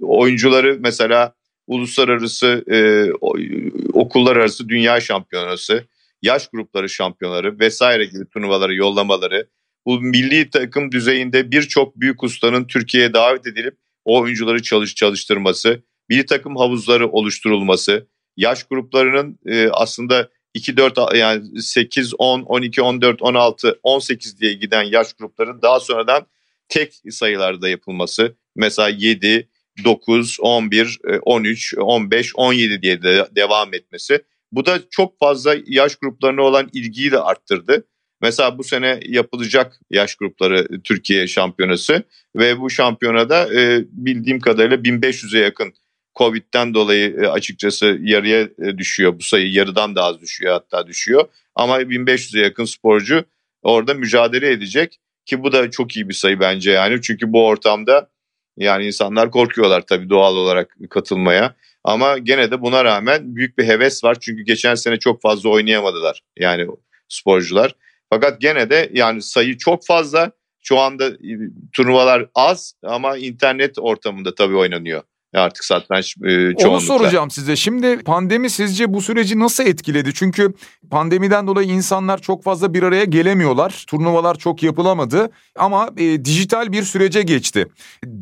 oyuncuları 0.01 0.77
mesela 0.79 1.33
uluslararası 1.71 2.63
e, 2.71 2.77
okullar 3.93 4.35
arası 4.35 4.69
dünya 4.69 4.99
şampiyonası, 4.99 5.87
yaş 6.21 6.47
grupları 6.47 6.89
şampiyonları 6.89 7.59
vesaire 7.59 8.05
gibi 8.05 8.29
turnuvaları 8.29 8.75
yollamaları, 8.75 9.47
bu 9.85 10.01
milli 10.01 10.49
takım 10.49 10.91
düzeyinde 10.91 11.51
birçok 11.51 11.99
büyük 11.99 12.23
ustanın 12.23 12.67
Türkiye'ye 12.67 13.13
davet 13.13 13.47
edilip 13.47 13.77
o 14.05 14.21
oyuncuları 14.21 14.61
çalış 14.61 14.95
çalıştırması, 14.95 15.83
milli 16.09 16.25
takım 16.25 16.55
havuzları 16.55 17.07
oluşturulması, 17.09 18.07
yaş 18.37 18.63
gruplarının 18.63 19.39
e, 19.45 19.69
aslında 19.69 20.29
2 20.53 20.77
4 20.77 21.15
yani 21.15 21.61
8 21.61 22.13
10 22.17 22.41
12 22.41 22.81
14 22.81 23.21
16 23.21 23.79
18 23.83 24.39
diye 24.39 24.53
giden 24.53 24.83
yaş 24.83 25.13
grupların 25.13 25.61
daha 25.61 25.79
sonradan 25.79 26.25
tek 26.69 26.93
sayılarda 27.09 27.69
yapılması. 27.69 28.35
Mesela 28.55 28.89
7 28.89 29.49
9, 29.83 30.37
11, 30.39 30.99
13, 31.21 31.73
15, 31.77 32.31
17 32.35 32.81
diye 32.81 33.01
de 33.01 33.27
devam 33.35 33.73
etmesi. 33.73 34.23
Bu 34.51 34.65
da 34.65 34.79
çok 34.89 35.19
fazla 35.19 35.55
yaş 35.65 35.95
gruplarına 35.95 36.41
olan 36.41 36.69
ilgiyi 36.73 37.11
de 37.11 37.19
arttırdı. 37.19 37.87
Mesela 38.21 38.57
bu 38.57 38.63
sene 38.63 38.99
yapılacak 39.05 39.79
yaş 39.89 40.15
grupları 40.15 40.81
Türkiye 40.83 41.27
şampiyonası 41.27 42.03
ve 42.35 42.59
bu 42.59 42.69
şampiyonada 42.69 43.53
e, 43.53 43.83
bildiğim 43.91 44.39
kadarıyla 44.39 44.77
1500'e 44.77 45.39
yakın 45.39 45.73
Covid'den 46.15 46.73
dolayı 46.73 47.15
e, 47.21 47.27
açıkçası 47.27 47.97
yarıya 48.01 48.39
e, 48.41 48.77
düşüyor. 48.77 49.19
Bu 49.19 49.23
sayı 49.23 49.51
yarıdan 49.51 49.95
daha 49.95 50.07
az 50.07 50.21
düşüyor 50.21 50.53
hatta 50.53 50.87
düşüyor. 50.87 51.27
Ama 51.55 51.81
1500'e 51.81 52.41
yakın 52.41 52.65
sporcu 52.65 53.25
orada 53.61 53.93
mücadele 53.93 54.51
edecek 54.51 54.99
ki 55.25 55.43
bu 55.43 55.51
da 55.51 55.71
çok 55.71 55.95
iyi 55.95 56.09
bir 56.09 56.13
sayı 56.13 56.39
bence 56.39 56.71
yani. 56.71 57.01
Çünkü 57.01 57.33
bu 57.33 57.47
ortamda 57.47 58.09
yani 58.57 58.85
insanlar 58.85 59.31
korkuyorlar 59.31 59.81
tabii 59.81 60.09
doğal 60.09 60.35
olarak 60.35 60.75
katılmaya. 60.89 61.55
Ama 61.83 62.17
gene 62.17 62.51
de 62.51 62.61
buna 62.61 62.85
rağmen 62.85 63.35
büyük 63.35 63.57
bir 63.57 63.63
heves 63.63 64.03
var. 64.03 64.17
Çünkü 64.19 64.43
geçen 64.43 64.75
sene 64.75 64.99
çok 64.99 65.21
fazla 65.21 65.49
oynayamadılar 65.49 66.21
yani 66.39 66.67
sporcular. 67.09 67.75
Fakat 68.09 68.41
gene 68.41 68.69
de 68.69 68.89
yani 68.93 69.21
sayı 69.21 69.57
çok 69.57 69.85
fazla. 69.85 70.31
Şu 70.63 70.79
anda 70.79 71.07
e, 71.07 71.31
turnuvalar 71.73 72.29
az 72.35 72.73
ama 72.83 73.17
internet 73.17 73.79
ortamında 73.79 74.35
tabii 74.35 74.55
oynanıyor 74.55 75.03
artık 75.33 75.63
satranç 75.63 76.15
e, 76.17 76.29
çoğunlukla. 76.29 76.69
Onu 76.69 76.81
soracağım 76.81 77.31
size. 77.31 77.55
Şimdi 77.55 78.03
pandemi 78.03 78.49
sizce 78.49 78.93
bu 78.93 79.01
süreci 79.01 79.39
nasıl 79.39 79.65
etkiledi? 79.65 80.13
Çünkü 80.13 80.53
pandemiden 80.89 81.47
dolayı 81.47 81.67
insanlar 81.67 82.21
çok 82.21 82.43
fazla 82.43 82.73
bir 82.73 82.83
araya 82.83 83.03
gelemiyorlar. 83.03 83.83
Turnuvalar 83.87 84.35
çok 84.37 84.63
yapılamadı 84.63 85.29
ama 85.55 85.89
e, 85.97 86.25
dijital 86.25 86.71
bir 86.71 86.83
sürece 86.83 87.21
geçti. 87.21 87.67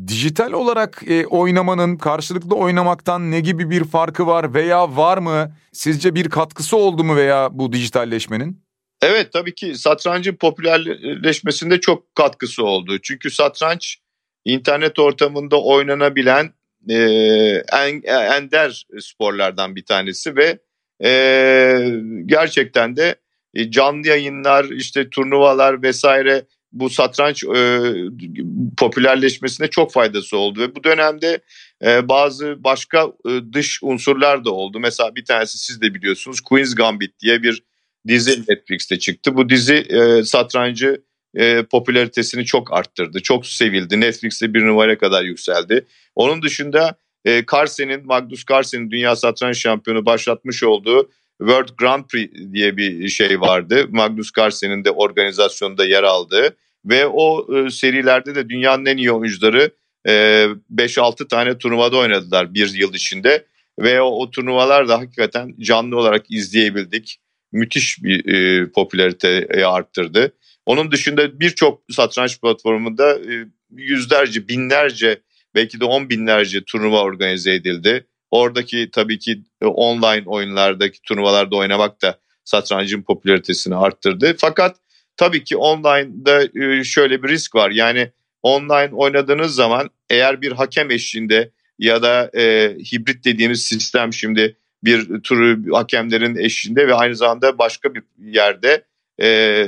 Dijital 0.06 0.52
olarak 0.52 1.02
e, 1.06 1.26
oynamanın 1.26 1.96
karşılıklı 1.96 2.56
oynamaktan 2.56 3.30
ne 3.30 3.40
gibi 3.40 3.70
bir 3.70 3.84
farkı 3.84 4.26
var 4.26 4.54
veya 4.54 4.96
var 4.96 5.18
mı? 5.18 5.52
Sizce 5.72 6.14
bir 6.14 6.28
katkısı 6.28 6.76
oldu 6.76 7.04
mu 7.04 7.16
veya 7.16 7.48
bu 7.52 7.72
dijitalleşmenin? 7.72 8.62
Evet 9.02 9.32
tabii 9.32 9.54
ki 9.54 9.74
satrancın 9.74 10.34
popülerleşmesinde 10.34 11.80
çok 11.80 12.14
katkısı 12.14 12.64
oldu. 12.64 12.98
Çünkü 13.02 13.30
satranç 13.30 13.98
internet 14.44 14.98
ortamında 14.98 15.62
oynanabilen 15.62 16.52
e, 16.88 16.96
en, 17.72 18.02
ender 18.06 18.86
sporlardan 19.00 19.76
bir 19.76 19.84
tanesi 19.84 20.36
ve 20.36 20.58
e, 21.04 22.00
gerçekten 22.26 22.96
de 22.96 23.14
e, 23.54 23.70
canlı 23.70 24.08
yayınlar 24.08 24.64
işte 24.64 25.10
turnuvalar 25.10 25.82
vesaire 25.82 26.44
bu 26.72 26.90
satranç 26.90 27.44
e, 27.44 27.80
popülerleşmesine 28.76 29.68
çok 29.68 29.92
faydası 29.92 30.36
oldu 30.36 30.60
ve 30.60 30.76
bu 30.76 30.84
dönemde 30.84 31.40
e, 31.84 32.08
bazı 32.08 32.64
başka 32.64 33.12
e, 33.28 33.30
dış 33.52 33.78
unsurlar 33.82 34.44
da 34.44 34.50
oldu. 34.50 34.80
Mesela 34.80 35.14
bir 35.14 35.24
tanesi 35.24 35.58
siz 35.58 35.80
de 35.80 35.94
biliyorsunuz 35.94 36.40
Queen's 36.40 36.74
Gambit 36.74 37.20
diye 37.20 37.42
bir 37.42 37.62
dizi 38.08 38.40
Netflix'te 38.48 38.98
çıktı. 38.98 39.36
Bu 39.36 39.48
dizi 39.48 39.74
e, 39.74 40.24
satrancı 40.24 41.02
e, 41.34 41.62
popülaritesini 41.62 42.44
çok 42.44 42.72
arttırdı. 42.72 43.22
Çok 43.22 43.46
sevildi. 43.46 44.00
Netflix'te 44.00 44.54
bir 44.54 44.66
numaraya 44.66 44.98
kadar 44.98 45.24
yükseldi. 45.24 45.86
Onun 46.14 46.42
dışında 46.42 46.96
e, 47.24 47.44
Carlsen'in, 47.52 48.06
Magnus 48.06 48.44
Carlsen'in 48.50 48.90
dünya 48.90 49.16
satranç 49.16 49.56
şampiyonu 49.56 50.06
başlatmış 50.06 50.62
olduğu 50.62 51.10
World 51.38 51.68
Grand 51.78 52.04
Prix 52.04 52.30
diye 52.52 52.76
bir 52.76 53.08
şey 53.08 53.40
vardı. 53.40 53.86
Magnus 53.88 54.30
Carlsen'in 54.38 54.84
de 54.84 54.90
organizasyonunda 54.90 55.84
yer 55.84 56.02
aldığı 56.02 56.56
ve 56.84 57.06
o 57.06 57.56
e, 57.56 57.70
serilerde 57.70 58.34
de 58.34 58.48
dünyanın 58.48 58.86
en 58.86 58.96
iyi 58.96 59.12
oyuncuları 59.12 59.70
e, 60.06 60.12
5-6 60.74 61.28
tane 61.28 61.58
turnuvada 61.58 61.96
oynadılar 61.96 62.54
bir 62.54 62.74
yıl 62.74 62.94
içinde 62.94 63.46
ve 63.78 64.00
o, 64.00 64.06
o 64.06 64.30
turnuvalar 64.30 64.88
da 64.88 64.98
hakikaten 64.98 65.54
canlı 65.60 65.98
olarak 65.98 66.30
izleyebildik. 66.30 67.20
Müthiş 67.52 68.02
bir 68.02 68.34
e, 68.34 68.70
popülariteyi 68.70 69.66
arttırdı. 69.66 70.32
Onun 70.66 70.92
dışında 70.92 71.40
birçok 71.40 71.82
satranç 71.90 72.40
platformunda 72.40 73.14
e, 73.14 73.46
yüzlerce, 73.70 74.48
binlerce 74.48 75.20
belki 75.54 75.80
de 75.80 75.84
on 75.84 76.10
binlerce 76.10 76.64
turnuva 76.64 77.02
organize 77.02 77.54
edildi. 77.54 78.06
Oradaki 78.30 78.90
tabii 78.92 79.18
ki 79.18 79.42
e, 79.62 79.66
online 79.66 80.22
oyunlardaki 80.26 81.02
turnuvalarda 81.02 81.56
oynamak 81.56 82.02
da 82.02 82.18
satrancın 82.44 83.02
popülaritesini 83.02 83.76
arttırdı. 83.76 84.36
Fakat 84.38 84.76
tabii 85.16 85.44
ki 85.44 85.56
online'da 85.56 86.64
e, 86.64 86.84
şöyle 86.84 87.22
bir 87.22 87.28
risk 87.28 87.54
var. 87.54 87.70
Yani 87.70 88.10
online 88.42 88.90
oynadığınız 88.92 89.54
zaman 89.54 89.90
eğer 90.10 90.42
bir 90.42 90.52
hakem 90.52 90.90
eşliğinde 90.90 91.50
ya 91.78 92.02
da 92.02 92.30
e, 92.36 92.76
hibrit 92.92 93.24
dediğimiz 93.24 93.62
sistem 93.62 94.12
şimdi 94.12 94.56
bir 94.84 95.20
turu 95.20 95.76
hakemlerin 95.76 96.36
eşliğinde 96.36 96.88
ve 96.88 96.94
aynı 96.94 97.16
zamanda 97.16 97.58
başka 97.58 97.94
bir 97.94 98.02
yerde 98.18 98.84
e, 99.22 99.66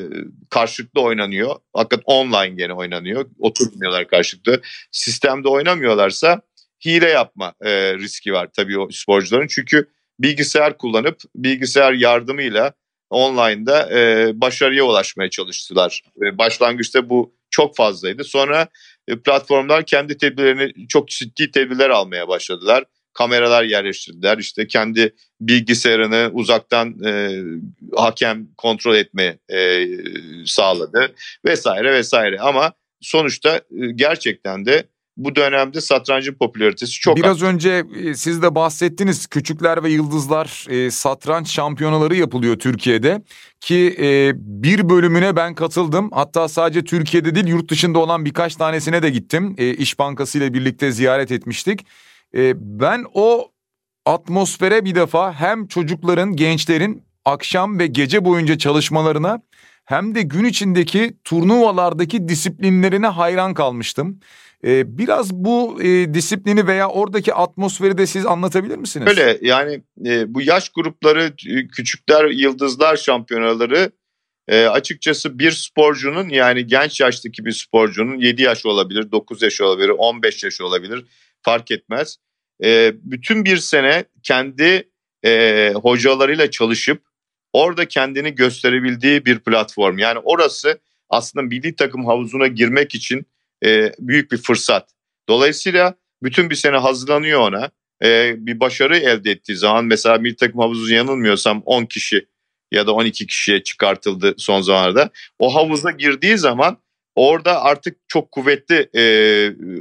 karşılıklı 0.50 1.00
oynanıyor. 1.00 1.56
Hakikat 1.72 2.02
online 2.06 2.54
gene 2.54 2.72
oynanıyor. 2.72 3.26
Oturmuyorlar 3.38 4.08
karşılıklı. 4.08 4.60
Sistemde 4.90 5.48
oynamıyorlarsa 5.48 6.42
hile 6.84 7.08
yapma 7.08 7.54
e, 7.60 7.94
riski 7.94 8.32
var 8.32 8.48
tabii 8.56 8.78
o 8.78 8.88
sporcuların. 8.90 9.46
Çünkü 9.46 9.88
bilgisayar 10.18 10.78
kullanıp 10.78 11.20
bilgisayar 11.36 11.92
yardımıyla 11.92 12.72
online'da 13.10 13.98
e, 13.98 14.30
başarıya 14.40 14.84
ulaşmaya 14.84 15.30
çalıştılar. 15.30 16.02
E, 16.22 16.38
başlangıçta 16.38 17.08
bu 17.08 17.34
çok 17.50 17.76
fazlaydı. 17.76 18.24
Sonra 18.24 18.68
e, 19.08 19.18
platformlar 19.18 19.86
kendi 19.86 20.16
tedbirlerini 20.16 20.88
çok 20.88 21.08
ciddi 21.08 21.50
tedbirler 21.50 21.90
almaya 21.90 22.28
başladılar 22.28 22.84
kameralar 23.12 23.64
yerleştirdiler. 23.64 24.38
İşte 24.38 24.66
kendi 24.66 25.14
bilgisayarını 25.40 26.30
uzaktan 26.32 27.04
e, 27.04 27.42
hakem 27.96 28.46
kontrol 28.56 28.94
etme 28.94 29.38
e, 29.48 29.86
sağladı 30.46 31.14
vesaire 31.44 31.92
vesaire. 31.92 32.38
Ama 32.40 32.72
sonuçta 33.00 33.56
e, 33.56 33.60
gerçekten 33.94 34.66
de 34.66 34.84
bu 35.16 35.36
dönemde 35.36 35.80
satrancın 35.80 36.34
popülaritesi 36.34 36.92
çok 36.92 37.16
Biraz 37.16 37.42
arttı. 37.42 37.54
önce 37.54 37.84
e, 38.04 38.14
siz 38.14 38.42
de 38.42 38.54
bahsettiniz 38.54 39.26
küçükler 39.26 39.84
ve 39.84 39.90
yıldızlar 39.90 40.66
e, 40.68 40.90
satranç 40.90 41.50
şampiyonaları 41.50 42.16
yapılıyor 42.16 42.58
Türkiye'de 42.58 43.22
ki 43.60 43.96
e, 44.00 44.32
bir 44.36 44.88
bölümüne 44.88 45.36
ben 45.36 45.54
katıldım 45.54 46.10
hatta 46.12 46.48
sadece 46.48 46.84
Türkiye'de 46.84 47.34
değil 47.34 47.46
yurt 47.46 47.70
dışında 47.70 47.98
olan 47.98 48.24
birkaç 48.24 48.56
tanesine 48.56 49.02
de 49.02 49.10
gittim 49.10 49.54
e, 49.58 49.74
İş 49.74 49.98
Bankası 49.98 50.38
ile 50.38 50.54
birlikte 50.54 50.92
ziyaret 50.92 51.32
etmiştik. 51.32 51.86
E, 52.36 52.52
ben 52.56 53.04
o 53.14 53.52
atmosfere 54.06 54.84
bir 54.84 54.94
defa 54.94 55.32
hem 55.32 55.66
çocukların, 55.66 56.36
gençlerin 56.36 57.02
akşam 57.24 57.78
ve 57.78 57.86
gece 57.86 58.24
boyunca 58.24 58.58
çalışmalarına 58.58 59.42
hem 59.84 60.14
de 60.14 60.22
gün 60.22 60.44
içindeki 60.44 61.16
turnuvalardaki 61.24 62.28
disiplinlerine 62.28 63.06
hayran 63.06 63.54
kalmıştım. 63.54 64.20
Ee, 64.64 64.98
biraz 64.98 65.32
bu 65.32 65.82
e, 65.82 66.14
disiplini 66.14 66.66
veya 66.66 66.88
oradaki 66.88 67.34
atmosferi 67.34 67.98
de 67.98 68.06
siz 68.06 68.26
anlatabilir 68.26 68.76
misiniz? 68.76 69.06
Öyle 69.08 69.38
yani 69.42 69.82
e, 70.06 70.34
bu 70.34 70.42
yaş 70.42 70.68
grupları 70.68 71.32
küçükler 71.72 72.24
yıldızlar 72.24 72.96
şampiyonaları 72.96 73.90
e, 74.48 74.66
açıkçası 74.66 75.38
bir 75.38 75.50
sporcunun 75.50 76.28
yani 76.28 76.66
genç 76.66 77.00
yaştaki 77.00 77.44
bir 77.44 77.52
sporcunun 77.52 78.18
7 78.18 78.42
yaş 78.42 78.66
olabilir, 78.66 79.12
9 79.12 79.42
yaş 79.42 79.60
olabilir, 79.60 79.88
15 79.88 80.44
yaş 80.44 80.60
olabilir 80.60 81.04
fark 81.42 81.70
etmez. 81.70 82.16
E, 82.64 82.92
bütün 82.94 83.44
bir 83.44 83.56
sene 83.56 84.04
kendi 84.22 84.88
e, 85.24 85.72
hocalarıyla 85.74 86.50
çalışıp 86.50 87.02
orada 87.52 87.88
kendini 87.88 88.34
gösterebildiği 88.34 89.24
bir 89.24 89.38
platform. 89.38 89.98
Yani 89.98 90.18
orası 90.18 90.78
aslında 91.10 91.42
milli 91.42 91.76
takım 91.76 92.06
havuzuna 92.06 92.46
girmek 92.46 92.94
için 92.94 93.26
e, 93.64 93.92
büyük 93.98 94.32
bir 94.32 94.36
fırsat. 94.36 94.90
Dolayısıyla 95.28 95.94
bütün 96.22 96.50
bir 96.50 96.54
sene 96.54 96.76
hazırlanıyor 96.76 97.40
ona. 97.40 97.70
E, 98.04 98.34
bir 98.46 98.60
başarı 98.60 98.96
elde 98.96 99.30
ettiği 99.30 99.56
zaman 99.56 99.84
mesela 99.84 100.18
milli 100.18 100.36
takım 100.36 100.60
havuzu 100.60 100.94
yanılmıyorsam 100.94 101.62
10 101.64 101.84
kişi 101.84 102.26
ya 102.72 102.86
da 102.86 102.92
12 102.92 103.26
kişiye 103.26 103.62
çıkartıldı 103.62 104.34
son 104.38 104.60
zamanlarda. 104.60 105.10
O 105.38 105.54
havuza 105.54 105.90
girdiği 105.90 106.38
zaman 106.38 106.78
orada 107.16 107.62
artık 107.62 107.96
çok 108.08 108.30
kuvvetli 108.30 108.88
e, 108.96 109.02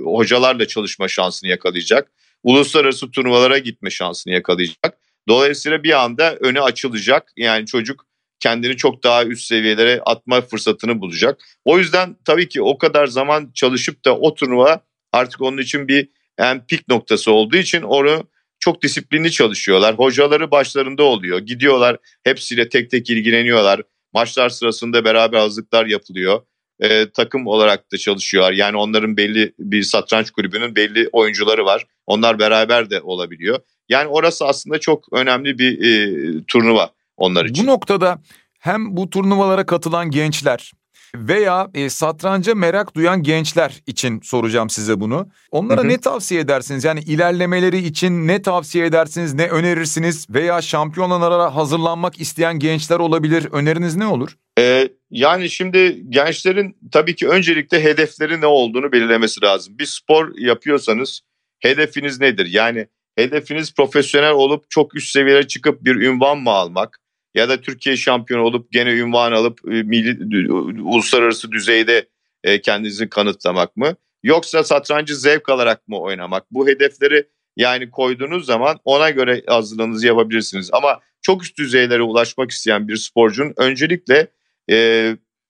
hocalarla 0.04 0.68
çalışma 0.68 1.08
şansını 1.08 1.50
yakalayacak. 1.50 2.12
Uluslararası 2.44 3.12
turnuvalara 3.12 3.58
gitme 3.58 3.90
şansını 3.90 4.34
yakalayacak. 4.34 4.98
Dolayısıyla 5.28 5.84
bir 5.84 6.04
anda 6.04 6.36
önü 6.36 6.62
açılacak. 6.62 7.32
Yani 7.38 7.66
çocuk 7.66 8.06
kendini 8.40 8.78
çok 8.78 9.04
daha 9.04 9.26
üst 9.26 9.48
seviyelere 9.48 10.02
atma 10.06 10.42
fırsatını 10.42 11.02
bulacak. 11.02 11.42
O 11.66 11.78
yüzden 11.78 12.16
tabii 12.26 12.50
ki 12.50 12.62
o 12.62 12.78
kadar 12.78 13.08
zaman 13.08 13.52
çalışıp 13.54 14.06
da 14.06 14.18
o 14.18 14.36
turnuva 14.36 14.82
artık 15.12 15.42
onun 15.42 15.58
için 15.58 15.88
bir 15.88 16.10
en 16.38 16.66
pik 16.66 16.88
noktası 16.88 17.32
olduğu 17.32 17.58
için 17.58 17.82
onu 17.82 18.28
çok 18.60 18.82
disiplinli 18.82 19.32
çalışıyorlar. 19.32 19.96
Hocaları 19.96 20.52
başlarında 20.52 21.04
oluyor. 21.04 21.40
Gidiyorlar 21.40 21.98
hepsiyle 22.24 22.70
tek 22.70 22.92
tek 22.92 23.10
ilgileniyorlar. 23.10 23.82
Maçlar 24.14 24.50
sırasında 24.50 25.06
beraber 25.06 25.40
hazırlıklar 25.40 25.86
yapılıyor. 25.86 26.42
E, 26.82 27.10
takım 27.10 27.48
olarak 27.48 27.92
da 27.92 27.98
çalışıyorlar. 27.98 28.52
Yani 28.52 28.78
onların 28.78 29.18
belli 29.18 29.54
bir 29.60 29.84
satranç 29.84 30.32
kulübünün 30.32 30.76
belli 30.76 31.10
oyuncuları 31.12 31.66
var. 31.66 31.86
Onlar 32.08 32.40
beraber 32.40 32.90
de 32.90 33.02
olabiliyor. 33.02 33.60
Yani 33.90 34.08
orası 34.08 34.46
aslında 34.46 34.80
çok 34.80 35.14
önemli 35.14 35.58
bir 35.60 35.84
e, 35.84 36.44
turnuva 36.48 36.90
onlar 37.18 37.46
için. 37.46 37.68
Bu 37.68 37.72
noktada 37.72 38.22
hem 38.60 38.98
bu 38.98 39.10
turnuvalara 39.10 39.66
katılan 39.66 40.12
gençler 40.12 40.72
veya 41.16 41.70
e, 41.74 41.90
satranca 41.90 42.56
merak 42.56 42.96
duyan 42.96 43.24
gençler 43.24 43.82
için 43.88 44.22
soracağım 44.24 44.70
size 44.70 45.00
bunu. 45.00 45.28
Onlara 45.52 45.82
hı 45.82 45.84
hı. 45.84 45.88
ne 45.88 45.98
tavsiye 45.98 46.42
edersiniz? 46.42 46.84
Yani 46.84 47.00
ilerlemeleri 47.00 47.78
için 47.78 48.28
ne 48.28 48.42
tavsiye 48.42 48.86
edersiniz, 48.86 49.34
ne 49.34 49.48
önerirsiniz 49.48 50.30
veya 50.30 50.62
şampiyonlara 50.62 51.56
hazırlanmak 51.56 52.22
isteyen 52.22 52.60
gençler 52.60 53.00
olabilir. 53.00 53.48
Öneriniz 53.52 53.96
ne 53.96 54.06
olur? 54.06 54.38
Ee, 54.60 54.90
yani 55.12 55.50
şimdi 55.50 56.04
gençlerin 56.10 56.78
tabii 56.92 57.16
ki 57.16 57.28
öncelikle 57.28 57.84
hedefleri 57.84 58.42
ne 58.42 58.46
olduğunu 58.46 58.92
belirlemesi 58.92 59.42
lazım. 59.42 59.80
Bir 59.80 59.86
spor 59.86 60.38
yapıyorsanız 60.38 61.22
hedefiniz 61.60 62.20
nedir? 62.20 62.46
Yani 62.46 62.88
hedefiniz 63.16 63.76
profesyonel 63.76 64.32
olup 64.32 64.70
çok 64.70 64.96
üst 64.96 65.12
seviyelere 65.12 65.48
çıkıp 65.48 65.86
bir 65.86 65.96
ünvan 65.96 66.38
mı 66.38 66.50
almak? 66.50 67.02
ya 67.36 67.50
da 67.50 67.62
Türkiye 67.62 67.98
şampiyonu 67.98 68.44
olup 68.44 68.72
gene 68.72 68.94
ünvan 68.94 69.32
alıp 69.32 69.60
e, 69.68 69.84
milli, 69.84 70.52
uluslararası 70.82 71.52
düzeyde 71.52 72.10
e, 72.44 72.62
kendinizi 72.62 73.10
kanıtlamak 73.10 73.78
mı? 73.78 73.96
Yoksa 74.24 74.64
satrancı 74.64 75.16
zevk 75.16 75.50
alarak 75.50 75.88
mı 75.88 76.00
oynamak? 76.00 76.52
Bu 76.52 76.68
hedefleri 76.68 77.28
yani 77.58 77.92
koyduğunuz 77.92 78.46
zaman 78.46 78.80
ona 78.86 79.10
göre 79.10 79.44
hazırlığınızı 79.48 80.08
yapabilirsiniz. 80.08 80.70
Ama 80.74 81.00
çok 81.22 81.44
üst 81.44 81.58
düzeylere 81.58 82.02
ulaşmak 82.02 82.52
isteyen 82.52 82.88
bir 82.88 82.96
sporcunun 82.96 83.54
öncelikle 83.58 84.28
e, 84.70 85.08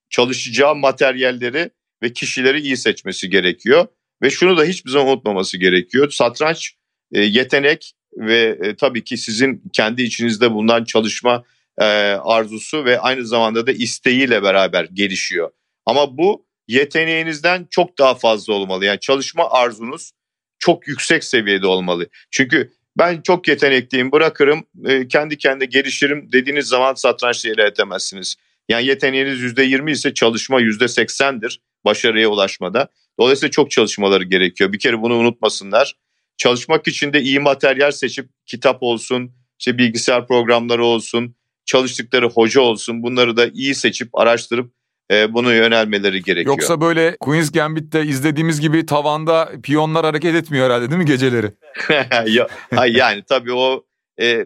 çalışacağı 0.10 0.76
materyalleri 0.76 1.70
ve 2.04 2.14
kişileri 2.14 2.62
iyi 2.62 2.78
seçmesi 2.78 3.30
gerekiyor. 3.30 3.88
Ve 4.22 4.30
şunu 4.30 4.58
da 4.58 4.64
hiçbir 4.64 4.92
zaman 4.92 5.08
unutmaması 5.08 5.58
gerekiyor. 5.58 6.12
Satranç 6.12 6.74
e, 7.14 7.22
yetenek 7.22 7.94
ve 8.18 8.60
e, 8.64 8.76
tabii 8.76 9.04
ki 9.04 9.18
sizin 9.18 9.64
kendi 9.74 10.04
içinizde 10.04 10.52
bulunan 10.52 10.84
çalışma 10.84 11.44
e, 11.78 11.84
arzusu 12.24 12.86
ve 12.86 13.00
aynı 13.00 13.26
zamanda 13.26 13.68
da 13.68 13.72
isteğiyle 13.72 14.44
beraber 14.44 14.88
gelişiyor. 14.94 15.52
Ama 15.86 16.18
bu 16.18 16.46
yeteneğinizden 16.68 17.68
çok 17.70 17.98
daha 17.98 18.16
fazla 18.16 18.54
olmalı. 18.54 18.86
Yani 18.86 19.00
çalışma 19.00 19.52
arzunuz 19.52 20.12
çok 20.60 20.88
yüksek 20.88 21.24
seviyede 21.24 21.68
olmalı. 21.68 22.08
Çünkü 22.32 22.72
ben 22.98 23.22
çok 23.22 23.48
yetenekliyim 23.48 24.12
bırakırım 24.12 24.64
e, 24.86 25.08
kendi 25.08 25.38
kendine 25.38 25.66
gelişirim 25.66 26.32
dediğiniz 26.32 26.68
zaman 26.68 26.94
satrançla 26.94 27.50
ilerletemezsiniz. 27.50 28.36
Yani 28.72 28.86
yeteneğiniz 28.86 29.40
%20 29.40 29.92
ise 29.92 30.14
çalışma 30.14 30.62
%80'dir 30.62 31.62
başarıya 31.86 32.30
ulaşmada. 32.30 32.88
Dolayısıyla 33.20 33.52
çok 33.52 33.72
çalışmaları 33.72 34.24
gerekiyor. 34.24 34.74
Bir 34.74 34.80
kere 34.80 35.02
bunu 35.02 35.16
unutmasınlar. 35.16 35.96
Çalışmak 36.38 36.88
için 36.88 37.14
de 37.14 37.22
iyi 37.22 37.40
materyal 37.40 37.92
seçip 37.92 38.30
kitap 38.46 38.84
olsun, 38.84 39.32
işte 39.60 39.78
bilgisayar 39.78 40.28
programları 40.28 40.86
olsun, 40.86 41.36
çalıştıkları 41.66 42.30
hoca 42.30 42.62
olsun 42.62 43.04
bunları 43.04 43.38
da 43.38 43.48
iyi 43.48 43.76
seçip 43.76 44.18
araştırıp 44.18 44.74
e, 45.12 45.34
bunu 45.34 45.54
yönelmeleri 45.54 46.24
gerekiyor. 46.24 46.56
Yoksa 46.56 46.82
böyle 46.82 47.18
Queen's 47.20 47.52
Gambit'te 47.52 48.06
izlediğimiz 48.06 48.62
gibi 48.62 48.86
tavanda 48.86 49.52
piyonlar 49.64 50.06
hareket 50.06 50.36
etmiyor 50.36 50.66
herhalde 50.66 50.90
değil 50.90 51.02
mi 51.02 51.06
geceleri? 51.06 51.52
yani 52.88 53.24
tabii 53.30 53.54
o 53.54 53.86
e, 54.22 54.46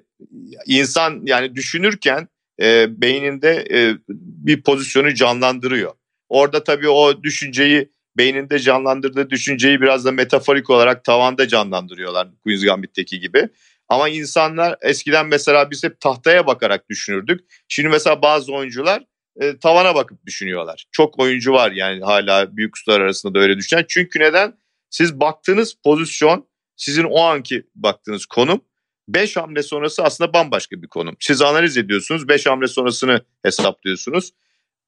insan 0.67 1.21
yani 1.25 1.55
düşünürken 1.55 2.27
e, 2.61 3.01
beyninde 3.01 3.65
e, 3.71 3.97
bir 4.09 4.61
pozisyonu 4.61 5.13
canlandırıyor. 5.13 5.91
Orada 6.29 6.63
tabii 6.63 6.89
o 6.89 7.23
düşünceyi 7.23 7.91
beyninde 8.17 8.59
canlandırdığı 8.59 9.29
düşünceyi 9.29 9.81
biraz 9.81 10.05
da 10.05 10.11
metaforik 10.11 10.69
olarak 10.69 11.03
tavanda 11.03 11.47
canlandırıyorlar 11.47 12.27
Queen's 12.43 12.63
Gambit'teki 12.63 13.19
gibi. 13.19 13.49
Ama 13.89 14.09
insanlar 14.09 14.75
eskiden 14.81 15.27
mesela 15.27 15.71
biz 15.71 15.83
hep 15.83 15.99
tahtaya 15.99 16.47
bakarak 16.47 16.89
düşünürdük. 16.89 17.41
Şimdi 17.67 17.89
mesela 17.89 18.21
bazı 18.21 18.53
oyuncular 18.53 19.03
e, 19.41 19.57
tavana 19.59 19.95
bakıp 19.95 20.25
düşünüyorlar. 20.25 20.85
Çok 20.91 21.19
oyuncu 21.19 21.53
var 21.53 21.71
yani 21.71 22.03
hala 22.03 22.57
büyük 22.57 22.75
ustalar 22.75 23.01
arasında 23.01 23.33
da 23.33 23.39
öyle 23.39 23.57
düşünen. 23.57 23.85
Çünkü 23.87 24.19
neden? 24.19 24.53
Siz 24.89 25.19
baktığınız 25.19 25.75
pozisyon 25.83 26.47
sizin 26.75 27.03
o 27.03 27.21
anki 27.21 27.63
baktığınız 27.75 28.25
konum 28.25 28.61
5 29.07 29.37
hamle 29.37 29.63
sonrası 29.63 30.03
aslında 30.03 30.33
bambaşka 30.33 30.81
bir 30.81 30.87
konum. 30.87 31.15
Siz 31.19 31.41
analiz 31.41 31.77
ediyorsunuz 31.77 32.27
5 32.27 32.45
hamle 32.45 32.67
sonrasını 32.67 33.21
hesaplıyorsunuz. 33.43 34.31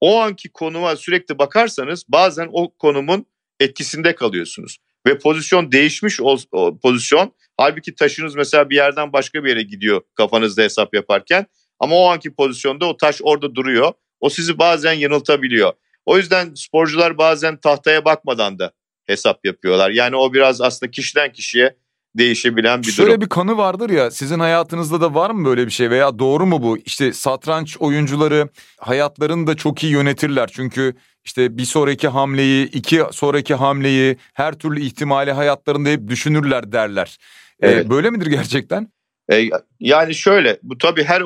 O 0.00 0.20
anki 0.20 0.48
konuma 0.48 0.96
sürekli 0.96 1.38
bakarsanız 1.38 2.04
bazen 2.08 2.48
o 2.52 2.74
konumun 2.76 3.26
etkisinde 3.60 4.14
kalıyorsunuz. 4.14 4.78
Ve 5.06 5.18
pozisyon 5.18 5.72
değişmiş 5.72 6.20
o, 6.20 6.36
o 6.52 6.78
pozisyon 6.78 7.32
Halbuki 7.58 7.94
taşınız 7.94 8.34
mesela 8.34 8.70
bir 8.70 8.76
yerden 8.76 9.12
başka 9.12 9.44
bir 9.44 9.48
yere 9.48 9.62
gidiyor 9.62 10.00
kafanızda 10.14 10.62
hesap 10.62 10.94
yaparken. 10.94 11.46
Ama 11.80 11.96
o 11.96 12.08
anki 12.08 12.34
pozisyonda 12.34 12.86
o 12.86 12.96
taş 12.96 13.20
orada 13.22 13.54
duruyor. 13.54 13.92
O 14.20 14.30
sizi 14.30 14.58
bazen 14.58 14.92
yanıltabiliyor. 14.92 15.72
O 16.06 16.16
yüzden 16.16 16.54
sporcular 16.54 17.18
bazen 17.18 17.60
tahtaya 17.60 18.04
bakmadan 18.04 18.58
da 18.58 18.72
hesap 19.06 19.44
yapıyorlar. 19.44 19.90
Yani 19.90 20.16
o 20.16 20.32
biraz 20.32 20.60
aslında 20.60 20.90
kişiden 20.90 21.32
kişiye 21.32 21.76
değişebilen 22.18 22.82
bir 22.82 22.86
Şöyle 22.86 22.96
durum. 22.96 23.08
Şöyle 23.08 23.20
bir 23.20 23.28
kanı 23.28 23.56
vardır 23.56 23.90
ya 23.90 24.10
sizin 24.10 24.38
hayatınızda 24.38 25.00
da 25.00 25.14
var 25.14 25.30
mı 25.30 25.44
böyle 25.48 25.66
bir 25.66 25.70
şey 25.70 25.90
veya 25.90 26.18
doğru 26.18 26.46
mu 26.46 26.62
bu? 26.62 26.78
İşte 26.78 27.12
satranç 27.12 27.76
oyuncuları 27.78 28.48
hayatlarını 28.78 29.46
da 29.46 29.56
çok 29.56 29.84
iyi 29.84 29.92
yönetirler. 29.92 30.50
Çünkü 30.52 30.94
işte 31.24 31.58
bir 31.58 31.64
sonraki 31.64 32.08
hamleyi, 32.08 32.66
iki 32.66 33.02
sonraki 33.12 33.54
hamleyi, 33.54 34.16
her 34.34 34.54
türlü 34.54 34.80
ihtimali 34.80 35.32
hayatlarında 35.32 35.88
hep 35.88 36.08
düşünürler 36.08 36.72
derler. 36.72 37.18
Ee, 37.60 37.68
evet. 37.68 37.90
böyle 37.90 38.10
midir 38.10 38.26
gerçekten? 38.26 38.88
E, 39.32 39.50
yani 39.80 40.14
şöyle 40.14 40.58
bu 40.62 40.78
tabii 40.78 41.04
her 41.04 41.20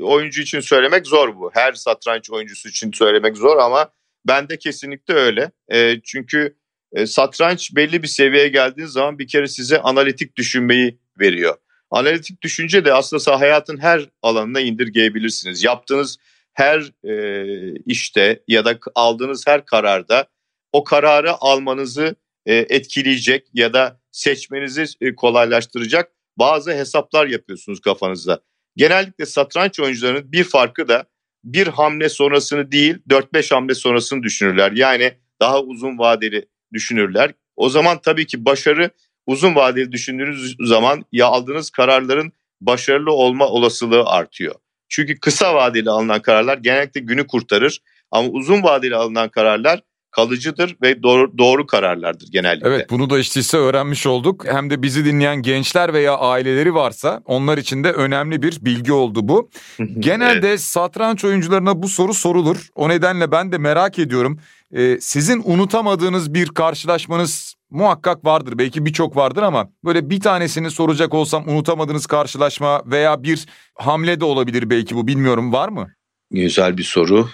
oyuncu 0.00 0.42
için 0.42 0.60
söylemek 0.60 1.06
zor 1.06 1.36
bu. 1.36 1.50
Her 1.54 1.72
satranç 1.72 2.30
oyuncusu 2.30 2.68
için 2.68 2.92
söylemek 2.92 3.36
zor 3.36 3.56
ama 3.56 3.88
bende 4.28 4.58
kesinlikle 4.58 5.14
öyle. 5.14 5.50
E, 5.68 6.00
çünkü 6.00 6.56
e, 6.92 7.06
satranç 7.06 7.76
belli 7.76 8.02
bir 8.02 8.08
seviyeye 8.08 8.48
geldiğiniz 8.48 8.92
zaman 8.92 9.18
bir 9.18 9.26
kere 9.26 9.46
size 9.46 9.78
analitik 9.78 10.36
düşünmeyi 10.36 10.98
veriyor. 11.20 11.56
Analitik 11.90 12.42
düşünce 12.42 12.84
de 12.84 12.94
aslında 12.94 13.40
hayatın 13.40 13.78
her 13.78 14.08
alanına 14.22 14.60
indirgeyebilirsiniz. 14.60 15.64
Yaptığınız 15.64 16.16
her 16.52 17.08
e, 17.08 17.74
işte 17.86 18.42
ya 18.48 18.64
da 18.64 18.78
aldığınız 18.94 19.46
her 19.46 19.64
kararda 19.64 20.26
o 20.72 20.84
kararı 20.84 21.32
almanızı 21.40 22.16
e, 22.46 22.54
etkileyecek 22.54 23.48
ya 23.54 23.72
da 23.72 24.00
seçmenizi 24.12 24.84
e, 25.00 25.14
kolaylaştıracak 25.14 26.12
bazı 26.36 26.72
hesaplar 26.72 27.26
yapıyorsunuz 27.26 27.80
kafanızda. 27.80 28.40
Genellikle 28.76 29.26
satranç 29.26 29.80
oyuncularının 29.80 30.32
bir 30.32 30.44
farkı 30.44 30.88
da 30.88 31.04
bir 31.44 31.66
hamle 31.66 32.08
sonrasını 32.08 32.72
değil 32.72 32.96
4-5 33.08 33.54
hamle 33.54 33.74
sonrasını 33.74 34.22
düşünürler. 34.22 34.72
Yani 34.72 35.14
daha 35.40 35.62
uzun 35.62 35.98
vadeli 35.98 36.48
düşünürler. 36.72 37.32
O 37.56 37.68
zaman 37.68 37.98
tabii 37.98 38.26
ki 38.26 38.44
başarı 38.44 38.90
uzun 39.26 39.54
vadeli 39.54 39.92
düşündüğünüz 39.92 40.56
zaman 40.60 41.04
ya 41.12 41.26
aldığınız 41.26 41.70
kararların 41.70 42.32
başarılı 42.60 43.12
olma 43.12 43.46
olasılığı 43.46 44.04
artıyor. 44.04 44.54
Çünkü 44.88 45.20
kısa 45.20 45.54
vadeli 45.54 45.90
alınan 45.90 46.22
kararlar 46.22 46.58
genellikle 46.58 47.00
günü 47.00 47.26
kurtarır 47.26 47.80
ama 48.10 48.28
uzun 48.28 48.62
vadeli 48.62 48.96
alınan 48.96 49.28
kararlar 49.28 49.80
kalıcıdır 50.12 50.76
ve 50.82 51.02
doğru, 51.02 51.38
doğru 51.38 51.66
kararlardır 51.66 52.28
genellikle. 52.32 52.68
Evet 52.68 52.90
bunu 52.90 53.10
da 53.10 53.18
işte 53.18 53.56
öğrenmiş 53.56 54.06
olduk. 54.06 54.46
Hem 54.46 54.70
de 54.70 54.82
bizi 54.82 55.04
dinleyen 55.04 55.42
gençler 55.42 55.92
veya 55.92 56.18
aileleri 56.18 56.74
varsa 56.74 57.22
onlar 57.24 57.58
için 57.58 57.84
de 57.84 57.92
önemli 57.92 58.42
bir 58.42 58.64
bilgi 58.64 58.92
oldu 58.92 59.28
bu. 59.28 59.50
Genelde 59.98 60.48
evet. 60.48 60.60
satranç 60.60 61.24
oyuncularına 61.24 61.82
bu 61.82 61.88
soru 61.88 62.14
sorulur. 62.14 62.68
O 62.74 62.88
nedenle 62.88 63.30
ben 63.30 63.52
de 63.52 63.58
merak 63.58 63.98
ediyorum. 63.98 64.40
Ee, 64.76 64.98
sizin 65.00 65.42
unutamadığınız 65.44 66.34
bir 66.34 66.48
karşılaşmanız 66.48 67.54
muhakkak 67.70 68.24
vardır. 68.24 68.58
Belki 68.58 68.86
birçok 68.86 69.16
vardır 69.16 69.42
ama 69.42 69.70
böyle 69.84 70.10
bir 70.10 70.20
tanesini 70.20 70.70
soracak 70.70 71.14
olsam 71.14 71.48
unutamadığınız 71.48 72.06
karşılaşma 72.06 72.82
veya 72.86 73.22
bir 73.22 73.46
hamle 73.74 74.20
de 74.20 74.24
olabilir 74.24 74.70
belki 74.70 74.96
bu 74.96 75.06
bilmiyorum 75.06 75.52
var 75.52 75.68
mı? 75.68 75.90
Güzel 76.30 76.76
bir 76.78 76.82
soru 76.82 77.28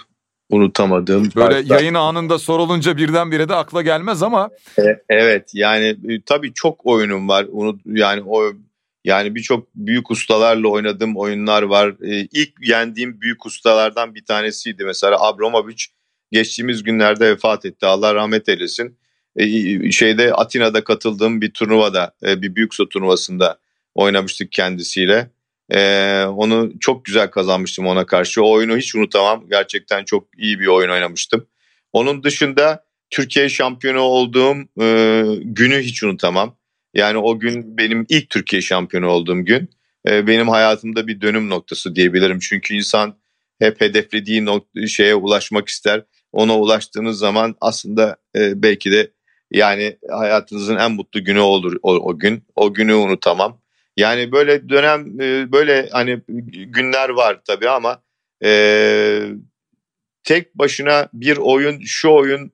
unutamadığım. 0.49 1.23
Böyle 1.35 1.55
parçalar. 1.55 1.79
yayın 1.79 1.93
anında 1.93 2.39
sorulunca 2.39 2.97
birdenbire 2.97 3.49
de 3.49 3.55
akla 3.55 3.81
gelmez 3.81 4.23
ama. 4.23 4.49
E, 4.79 4.83
evet 5.09 5.51
yani 5.53 5.85
e, 5.85 6.21
tabii 6.25 6.53
çok 6.53 6.85
oyunum 6.85 7.29
var. 7.29 7.45
Unut, 7.51 7.81
yani 7.85 8.23
o 8.27 8.43
yani 9.03 9.35
birçok 9.35 9.67
büyük 9.75 10.11
ustalarla 10.11 10.67
oynadığım 10.67 11.17
oyunlar 11.17 11.63
var. 11.63 11.95
Ee, 12.01 12.27
ilk 12.31 12.53
yendiğim 12.61 13.21
büyük 13.21 13.45
ustalardan 13.45 14.15
bir 14.15 14.25
tanesiydi. 14.25 14.83
Mesela 14.83 15.21
Abramovich 15.21 15.85
geçtiğimiz 16.31 16.83
günlerde 16.83 17.31
vefat 17.31 17.65
etti. 17.65 17.85
Allah 17.85 18.15
rahmet 18.15 18.49
eylesin. 18.49 18.97
Ee, 19.35 19.91
şeyde 19.91 20.33
Atina'da 20.33 20.83
katıldığım 20.83 21.41
bir 21.41 21.51
turnuvada, 21.51 22.15
e, 22.27 22.41
bir 22.41 22.55
büyük 22.55 22.71
usta 22.71 22.89
turnuvasında 22.89 23.59
oynamıştık 23.95 24.51
kendisiyle. 24.51 25.31
Ee, 25.71 26.23
onu 26.23 26.71
çok 26.79 27.05
güzel 27.05 27.31
kazanmıştım 27.31 27.87
ona 27.87 28.05
karşı. 28.05 28.43
O 28.43 28.51
oyunu 28.51 28.77
hiç 28.77 28.95
unutamam. 28.95 29.45
Gerçekten 29.49 30.03
çok 30.03 30.27
iyi 30.37 30.59
bir 30.59 30.67
oyun 30.67 30.89
oynamıştım. 30.89 31.47
Onun 31.93 32.23
dışında 32.23 32.83
Türkiye 33.09 33.49
şampiyonu 33.49 33.99
olduğum 33.99 34.55
e, 34.81 35.23
günü 35.43 35.81
hiç 35.81 36.03
unutamam. 36.03 36.55
Yani 36.93 37.17
o 37.17 37.39
gün 37.39 37.77
benim 37.77 38.05
ilk 38.09 38.29
Türkiye 38.29 38.61
şampiyonu 38.61 39.07
olduğum 39.07 39.45
gün. 39.45 39.69
E, 40.07 40.27
benim 40.27 40.49
hayatımda 40.49 41.07
bir 41.07 41.21
dönüm 41.21 41.49
noktası 41.49 41.95
diyebilirim. 41.95 42.39
Çünkü 42.39 42.75
insan 42.75 43.17
hep 43.59 43.81
hedeflediği 43.81 44.47
şeye 44.87 45.15
ulaşmak 45.15 45.67
ister. 45.67 46.03
Ona 46.31 46.59
ulaştığınız 46.59 47.19
zaman 47.19 47.55
aslında 47.61 48.17
e, 48.35 48.63
belki 48.63 48.91
de 48.91 49.11
yani 49.51 49.97
hayatınızın 50.09 50.75
en 50.75 50.91
mutlu 50.91 51.23
günü 51.23 51.39
olur 51.39 51.77
o, 51.81 51.93
o 51.93 52.19
gün. 52.19 52.43
O 52.55 52.73
günü 52.73 52.93
unutamam. 52.93 53.61
Yani 53.97 54.31
böyle 54.31 54.69
dönem 54.69 55.21
e, 55.21 55.51
böyle 55.51 55.89
hani 55.91 56.19
günler 56.53 57.09
var 57.09 57.39
tabii 57.47 57.69
ama 57.69 58.01
e, 58.43 59.21
tek 60.23 60.55
başına 60.55 61.09
bir 61.13 61.37
oyun 61.37 61.79
şu 61.85 62.09
oyun 62.09 62.51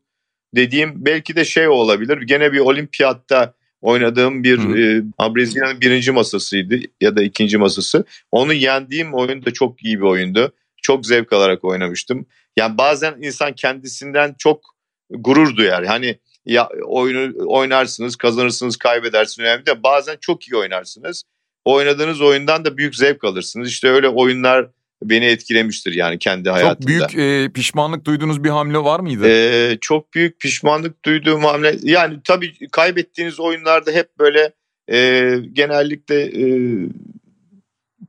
dediğim 0.56 1.06
belki 1.06 1.36
de 1.36 1.46
şey 1.46 1.68
olabilir. 1.68 2.22
Gene 2.22 2.54
bir 2.54 2.60
olimpiyatta 2.60 3.54
oynadığım 3.82 4.44
bir 4.44 4.60
e, 4.60 5.04
Brezilya'nın 5.36 5.82
birinci 5.82 6.12
masasıydı 6.12 6.80
ya 7.02 7.16
da 7.16 7.24
ikinci 7.24 7.58
masası. 7.58 8.06
Onu 8.32 8.54
yendiğim 8.54 9.14
oyun 9.14 9.46
da 9.46 9.54
çok 9.54 9.84
iyi 9.84 9.98
bir 9.98 10.06
oyundu. 10.06 10.54
Çok 10.86 11.06
zevk 11.06 11.34
alarak 11.34 11.64
oynamıştım. 11.64 12.26
Yani 12.58 12.78
bazen 12.78 13.16
insan 13.22 13.54
kendisinden 13.54 14.36
çok 14.38 14.62
gurur 15.10 15.56
duyar. 15.56 15.86
Hani 15.86 16.20
ya 16.46 16.70
oyunu 16.88 17.34
oynarsınız, 17.48 18.16
kazanırsınız, 18.16 18.78
kaybedersiniz 18.78 19.48
önemli 19.48 19.66
de 19.66 19.84
bazen 19.84 20.18
çok 20.22 20.48
iyi 20.48 20.56
oynarsınız. 20.56 21.24
Oynadığınız 21.66 22.22
oyundan 22.22 22.66
da 22.66 22.78
büyük 22.78 22.96
zevk 22.96 23.24
alırsınız. 23.24 23.70
İşte 23.70 23.90
öyle 23.90 24.10
oyunlar 24.10 24.68
beni 25.04 25.26
etkilemiştir 25.26 25.94
yani 25.94 26.20
kendi 26.20 26.50
hayatımda. 26.50 27.00
Çok 27.00 27.18
büyük 27.18 27.48
e, 27.50 27.54
pişmanlık 27.54 28.06
duyduğunuz 28.06 28.44
bir 28.44 28.50
hamle 28.50 28.78
var 28.78 29.00
mıydı? 29.00 29.28
Ee, 29.28 29.78
çok 29.82 30.14
büyük 30.14 30.40
pişmanlık 30.40 31.06
duyduğum 31.06 31.44
hamle 31.44 31.76
yani 31.84 32.18
tabii 32.24 32.68
kaybettiğiniz 32.72 33.40
oyunlarda 33.40 33.92
hep 33.92 34.20
böyle 34.20 34.52
e, 34.92 35.30
genellikle 35.54 36.22
e, 36.22 36.46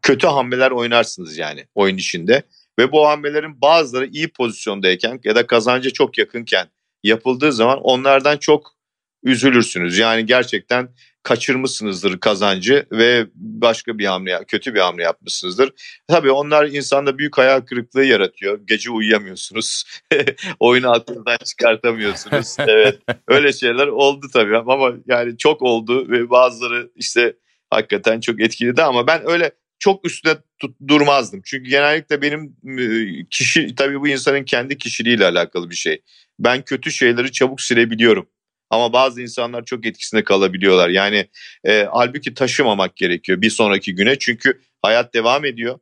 kötü 0.03 0.27
hamleler 0.27 0.71
oynarsınız 0.71 1.39
yani 1.39 1.65
oyun 1.75 1.97
içinde. 1.97 2.43
Ve 2.79 2.93
bu 2.93 3.07
hamlelerin 3.07 3.61
bazıları 3.61 4.07
iyi 4.07 4.29
pozisyondayken 4.29 5.21
ya 5.25 5.35
da 5.37 5.47
kazanca 5.47 5.91
çok 5.91 6.19
yakınken 6.19 6.69
yapıldığı 7.03 7.53
zaman 7.53 7.81
onlardan 7.83 8.37
çok 8.37 8.77
üzülürsünüz. 9.23 9.99
Yani 9.99 10.27
gerçekten 10.27 10.89
kaçırmışsınızdır 11.23 12.21
kazancı 12.21 12.87
ve 12.93 13.27
başka 13.35 13.99
bir 13.99 14.05
hamle, 14.05 14.45
kötü 14.49 14.75
bir 14.75 14.81
hamle 14.81 15.03
yapmışsınızdır. 15.03 15.73
Tabii 16.09 16.31
onlar 16.31 16.67
insanda 16.67 17.19
büyük 17.19 17.39
hayal 17.39 17.61
kırıklığı 17.61 18.05
yaratıyor. 18.05 18.61
Gece 18.65 18.91
uyuyamıyorsunuz. 18.91 19.85
Oyunu 20.61 20.91
aklınızdan 20.91 21.39
çıkartamıyorsunuz. 21.45 22.57
Evet. 22.69 22.99
Öyle 23.29 23.53
şeyler 23.53 23.87
oldu 23.87 24.27
tabii 24.33 24.57
ama 24.57 24.93
yani 25.07 25.39
çok 25.39 25.63
oldu 25.63 26.11
ve 26.11 26.31
bazıları 26.31 26.91
işte 26.97 27.37
hakikaten 27.71 28.21
çok 28.21 28.41
etkiledi 28.41 28.83
ama 28.83 29.07
ben 29.07 29.31
öyle 29.31 29.51
çok 29.79 30.07
üstüne 30.07 30.35
tut, 30.59 30.77
durmazdım. 30.89 31.43
Çünkü 31.45 31.71
genellikle 31.71 32.23
benim 32.23 32.57
kişi 33.31 33.75
tabii 33.75 34.01
bu 34.01 34.09
insanın 34.09 34.45
kendi 34.45 34.79
kişiliğiyle 34.79 35.27
alakalı 35.27 35.71
bir 35.71 35.75
şey. 35.75 36.03
Ben 36.39 36.63
kötü 36.63 36.93
şeyleri 36.93 37.33
çabuk 37.33 37.61
silebiliyorum. 37.61 38.29
Ama 38.71 38.93
bazı 38.93 39.23
insanlar 39.23 39.65
çok 39.65 39.87
etkisinde 39.87 40.25
kalabiliyorlar. 40.25 40.89
Yani 40.89 41.29
e, 41.65 41.89
halbuki 41.93 42.35
taşımamak 42.35 42.97
gerekiyor 42.97 43.41
bir 43.41 43.51
sonraki 43.51 43.95
güne. 43.95 44.19
Çünkü 44.19 44.61
hayat 44.83 45.15
devam 45.15 45.45
ediyor. 45.45 45.79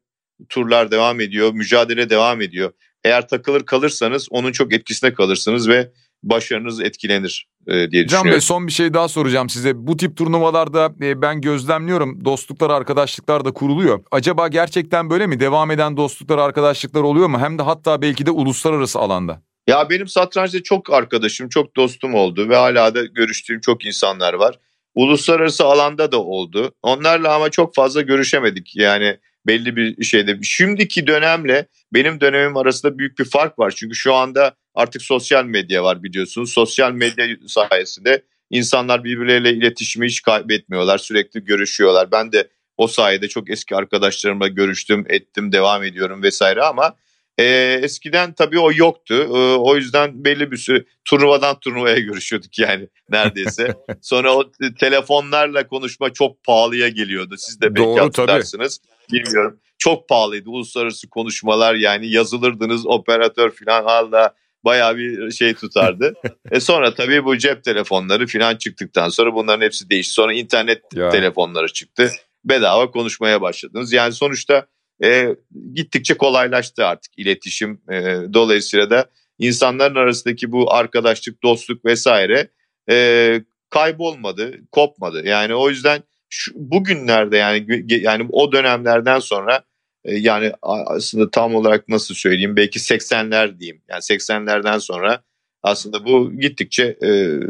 Turlar 0.48 0.90
devam 0.90 1.20
ediyor. 1.20 1.52
Mücadele 1.52 2.10
devam 2.10 2.40
ediyor. 2.40 2.72
Eğer 3.04 3.28
takılır 3.28 3.66
kalırsanız 3.66 4.26
onun 4.30 4.52
çok 4.52 4.72
etkisinde 4.72 5.14
kalırsınız 5.14 5.68
ve 5.68 5.90
başarınız 6.24 6.80
etkilenir 6.80 7.48
e, 7.66 7.72
diye 7.72 8.04
düşünüyorum. 8.04 8.08
Can 8.08 8.32
Bey 8.32 8.40
son 8.40 8.66
bir 8.66 8.72
şey 8.72 8.94
daha 8.94 9.08
soracağım 9.08 9.48
size. 9.48 9.86
Bu 9.86 9.96
tip 9.96 10.16
turnuvalarda 10.16 10.92
e, 11.00 11.22
ben 11.22 11.40
gözlemliyorum 11.40 12.24
dostluklar, 12.24 12.70
arkadaşlıklar 12.70 13.44
da 13.44 13.52
kuruluyor. 13.52 14.04
Acaba 14.10 14.48
gerçekten 14.48 15.10
böyle 15.10 15.26
mi? 15.26 15.40
Devam 15.40 15.70
eden 15.70 15.96
dostluklar, 15.96 16.38
arkadaşlıklar 16.38 17.02
oluyor 17.02 17.28
mu? 17.28 17.38
Hem 17.38 17.58
de 17.58 17.62
hatta 17.62 18.02
belki 18.02 18.26
de 18.26 18.30
uluslararası 18.30 18.98
alanda. 18.98 19.42
Ya 19.66 19.90
benim 19.90 20.08
satrançta 20.08 20.62
çok 20.62 20.92
arkadaşım, 20.92 21.48
çok 21.48 21.76
dostum 21.76 22.14
oldu 22.14 22.48
ve 22.48 22.56
hala 22.56 22.94
da 22.94 23.04
görüştüğüm 23.04 23.60
çok 23.60 23.84
insanlar 23.84 24.34
var. 24.34 24.58
Uluslararası 24.94 25.64
alanda 25.64 26.12
da 26.12 26.22
oldu. 26.22 26.74
Onlarla 26.82 27.34
ama 27.34 27.50
çok 27.50 27.74
fazla 27.74 28.00
görüşemedik. 28.00 28.76
Yani 28.76 29.18
belli 29.46 29.76
bir 29.76 30.04
şeyde. 30.04 30.38
Şimdiki 30.42 31.06
dönemle 31.06 31.66
benim 31.92 32.20
dönemim 32.20 32.56
arasında 32.56 32.98
büyük 32.98 33.18
bir 33.18 33.24
fark 33.24 33.58
var. 33.58 33.74
Çünkü 33.76 33.94
şu 33.94 34.14
anda 34.14 34.54
artık 34.74 35.02
sosyal 35.02 35.44
medya 35.44 35.84
var 35.84 36.02
biliyorsunuz. 36.02 36.52
Sosyal 36.52 36.92
medya 36.92 37.26
sayesinde 37.46 38.22
insanlar 38.50 39.04
birbirleriyle 39.04 39.52
iletişimi 39.52 40.06
hiç 40.06 40.22
kaybetmiyorlar. 40.22 40.98
Sürekli 40.98 41.44
görüşüyorlar. 41.44 42.12
Ben 42.12 42.32
de 42.32 42.48
o 42.76 42.86
sayede 42.86 43.28
çok 43.28 43.50
eski 43.50 43.76
arkadaşlarımla 43.76 44.48
görüştüm, 44.48 45.04
ettim, 45.08 45.52
devam 45.52 45.82
ediyorum 45.82 46.22
vesaire 46.22 46.62
ama 46.62 46.94
e, 47.38 47.44
eskiden 47.82 48.32
tabii 48.32 48.58
o 48.58 48.70
yoktu. 48.74 49.14
E, 49.14 49.56
o 49.56 49.76
yüzden 49.76 50.24
belli 50.24 50.50
bir 50.50 50.56
süre 50.56 50.84
turnuvadan 51.04 51.60
turnuvaya 51.60 51.98
görüşüyorduk 51.98 52.58
yani 52.58 52.88
neredeyse. 53.10 53.74
Sonra 54.00 54.36
o 54.36 54.52
telefonlarla 54.80 55.66
konuşma 55.66 56.12
çok 56.12 56.44
pahalıya 56.44 56.88
geliyordu. 56.88 57.34
Siz 57.38 57.60
de 57.60 57.74
belki 57.74 57.88
Doğru, 57.88 58.04
hatırlarsınız. 58.04 58.78
Tabii. 58.78 59.18
Bilmiyorum. 59.18 59.60
Çok 59.78 60.08
pahalıydı 60.08 60.50
uluslararası 60.50 61.08
konuşmalar 61.08 61.74
yani 61.74 62.10
yazılırdınız 62.10 62.86
operatör 62.86 63.50
falan 63.50 63.84
hala 63.84 64.34
bayağı 64.64 64.96
bir 64.96 65.30
şey 65.30 65.54
tutardı. 65.54 66.14
e 66.50 66.60
sonra 66.60 66.94
tabii 66.94 67.24
bu 67.24 67.38
cep 67.38 67.64
telefonları 67.64 68.26
falan 68.26 68.56
çıktıktan 68.56 69.08
sonra 69.08 69.34
bunların 69.34 69.64
hepsi 69.64 69.90
değişti. 69.90 70.12
Sonra 70.14 70.32
internet 70.32 70.82
ya. 70.94 71.10
telefonları 71.10 71.72
çıktı. 71.72 72.10
Bedava 72.44 72.90
konuşmaya 72.90 73.40
başladınız. 73.40 73.92
Yani 73.92 74.12
sonuçta 74.12 74.66
e, 75.04 75.36
gittikçe 75.74 76.14
kolaylaştı 76.14 76.86
artık 76.86 77.12
iletişim. 77.18 77.80
E, 77.92 78.16
dolayısıyla 78.34 78.90
da 78.90 79.10
insanların 79.38 79.94
arasındaki 79.94 80.52
bu 80.52 80.74
arkadaşlık, 80.74 81.42
dostluk 81.42 81.84
vesaire 81.84 82.48
e, 82.90 83.40
kaybolmadı, 83.70 84.52
kopmadı. 84.72 85.26
Yani 85.26 85.54
o 85.54 85.70
yüzden 85.70 86.02
şu, 86.28 86.52
bugünlerde 86.54 87.36
yani 87.36 87.84
yani 87.88 88.26
o 88.30 88.52
dönemlerden 88.52 89.18
sonra 89.18 89.64
yani 90.04 90.52
aslında 90.62 91.30
tam 91.30 91.54
olarak 91.54 91.88
nasıl 91.88 92.14
söyleyeyim 92.14 92.56
belki 92.56 92.78
80'ler 92.78 93.60
diyeyim. 93.60 93.82
Yani 93.88 94.00
80'lerden 94.00 94.78
sonra 94.78 95.22
aslında 95.62 96.04
bu 96.04 96.32
gittikçe 96.40 96.98
e, 97.02 97.40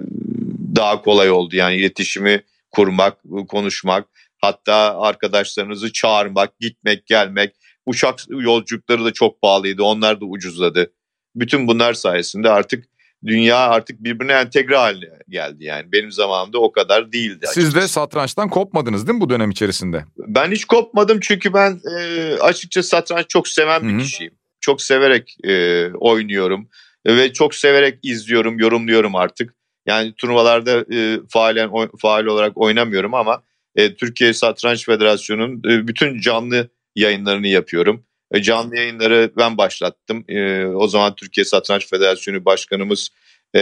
daha 0.76 1.02
kolay 1.02 1.30
oldu. 1.30 1.56
Yani 1.56 1.76
iletişimi 1.76 2.42
kurmak, 2.70 3.18
konuşmak, 3.48 4.08
Hatta 4.44 5.00
arkadaşlarınızı 5.00 5.92
çağırmak, 5.92 6.60
gitmek, 6.60 7.06
gelmek. 7.06 7.54
Uçak 7.86 8.18
yolculukları 8.28 9.04
da 9.04 9.12
çok 9.12 9.42
pahalıydı. 9.42 9.82
Onlar 9.82 10.20
da 10.20 10.24
ucuzladı. 10.24 10.92
Bütün 11.34 11.68
bunlar 11.68 11.94
sayesinde 11.94 12.50
artık 12.50 12.84
dünya 13.26 13.58
artık 13.58 14.04
birbirine 14.04 14.32
entegre 14.32 14.76
haline 14.76 15.06
geldi 15.28 15.64
yani. 15.64 15.92
Benim 15.92 16.12
zamanımda 16.12 16.58
o 16.58 16.72
kadar 16.72 17.12
değildi. 17.12 17.46
Açıkçası. 17.46 17.60
Siz 17.60 17.74
de 17.74 17.88
satrançtan 17.88 18.48
kopmadınız 18.48 19.06
değil 19.06 19.14
mi 19.14 19.20
bu 19.20 19.30
dönem 19.30 19.50
içerisinde? 19.50 20.04
Ben 20.18 20.50
hiç 20.50 20.64
kopmadım 20.64 21.18
çünkü 21.20 21.54
ben 21.54 21.80
e, 21.98 22.32
açıkçası 22.40 22.88
satranç 22.88 23.28
çok 23.28 23.48
seven 23.48 23.82
bir 23.82 23.92
Hı-hı. 23.92 23.98
kişiyim. 23.98 24.34
Çok 24.60 24.82
severek 24.82 25.36
e, 25.44 25.86
oynuyorum 25.92 26.68
ve 27.06 27.32
çok 27.32 27.54
severek 27.54 27.98
izliyorum, 28.02 28.58
yorumluyorum 28.58 29.16
artık. 29.16 29.54
Yani 29.86 30.14
turnuvalarda 30.14 30.94
e, 30.94 31.18
faalen 31.28 31.70
faal 31.98 32.26
olarak 32.26 32.52
oynamıyorum 32.56 33.14
ama 33.14 33.42
e, 33.76 33.94
Türkiye 33.94 34.34
Satranç 34.34 34.86
Federasyonu'nun 34.86 35.58
e, 35.70 35.88
bütün 35.88 36.20
canlı 36.20 36.68
yayınlarını 36.96 37.46
yapıyorum. 37.46 38.04
E, 38.34 38.42
canlı 38.42 38.76
yayınları 38.76 39.30
ben 39.36 39.58
başlattım. 39.58 40.24
E, 40.28 40.64
o 40.66 40.88
zaman 40.88 41.14
Türkiye 41.14 41.44
Satranç 41.44 41.90
Federasyonu 41.90 42.44
Başkanımız 42.44 43.10
e, 43.54 43.60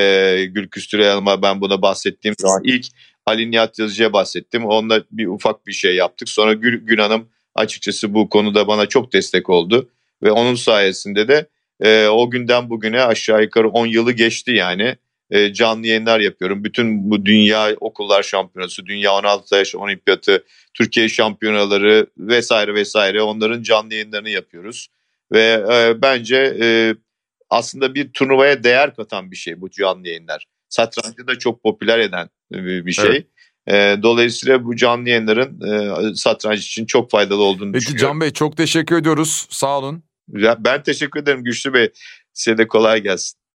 Gülküstür 0.49 0.99
Elma 0.99 1.43
ben 1.43 1.61
buna 1.61 1.83
bahsettiğim 1.83 2.35
zaman 2.39 2.61
ilk 2.65 2.87
Ali 3.27 3.51
Nihat 3.51 3.79
Yazıcı'ya 3.79 4.13
bahsettim. 4.13 4.67
Onunla 4.67 5.03
bir 5.11 5.27
ufak 5.27 5.67
bir 5.67 5.73
şey 5.73 5.95
yaptık. 5.95 6.29
Sonra 6.29 6.53
Gül, 6.53 6.87
Gül 6.87 6.99
Hanım 6.99 7.29
açıkçası 7.55 8.15
bu 8.15 8.29
konuda 8.29 8.67
bana 8.67 8.87
çok 8.87 9.13
destek 9.13 9.51
oldu. 9.51 9.89
Ve 10.23 10.31
onun 10.31 10.55
sayesinde 10.55 11.29
de 11.29 11.47
e, 11.81 12.07
o 12.07 12.31
günden 12.31 12.71
bugüne 12.71 13.03
aşağı 13.03 13.43
yukarı 13.43 13.69
10 13.69 13.87
yılı 13.87 14.13
geçti 14.13 14.51
yani. 14.51 14.97
E, 15.33 15.53
canlı 15.53 15.87
yayınlar 15.87 16.21
yapıyorum. 16.21 16.65
Bütün 16.65 17.11
bu 17.11 17.27
dünya 17.27 17.77
okullar 17.81 18.23
şampiyonası, 18.23 18.87
dünya 18.87 19.13
16 19.13 19.57
yaş 19.57 19.75
olimpiyatı, 19.75 20.45
Türkiye 20.75 21.09
şampiyonaları 21.09 22.07
vesaire 22.19 22.75
vesaire 22.75 23.23
onların 23.23 23.63
canlı 23.63 23.95
yayınlarını 23.95 24.31
yapıyoruz. 24.31 24.89
Ve 25.33 25.65
e, 25.73 26.03
bence 26.03 26.57
e, 26.61 26.95
aslında 27.51 27.95
bir 27.95 28.13
turnuvaya 28.13 28.65
değer 28.65 28.97
katan 28.97 29.31
bir 29.31 29.37
şey 29.37 29.61
bu 29.61 29.71
canlı 29.71 30.09
yayınlar. 30.09 30.47
Satrancı 30.69 31.27
da 31.27 31.39
çok 31.39 31.63
popüler 31.63 31.99
eden 31.99 32.29
bir 32.53 32.93
şey. 32.93 33.11
Evet. 33.11 33.27
E, 33.67 34.03
dolayısıyla 34.03 34.65
bu 34.65 34.77
canlı 34.77 35.09
yayınların 35.09 35.61
e, 35.61 36.15
satranç 36.15 36.61
için 36.61 36.87
çok 36.87 37.11
faydalı 37.11 37.43
olduğunu 37.43 37.73
Peki 37.73 37.87
düşünüyorum. 37.87 38.13
Can 38.13 38.21
Bey 38.21 38.31
çok 38.31 38.57
teşekkür 38.57 38.97
ediyoruz. 38.97 39.47
Sağ 39.51 39.79
olun. 39.79 40.03
Ben 40.59 40.83
teşekkür 40.83 41.21
ederim 41.21 41.45
Güçlü 41.45 41.75
Bey. 41.75 41.89
Size 42.33 42.59
de 42.59 42.69
kolay 42.69 43.03
gelsin. 43.03 43.42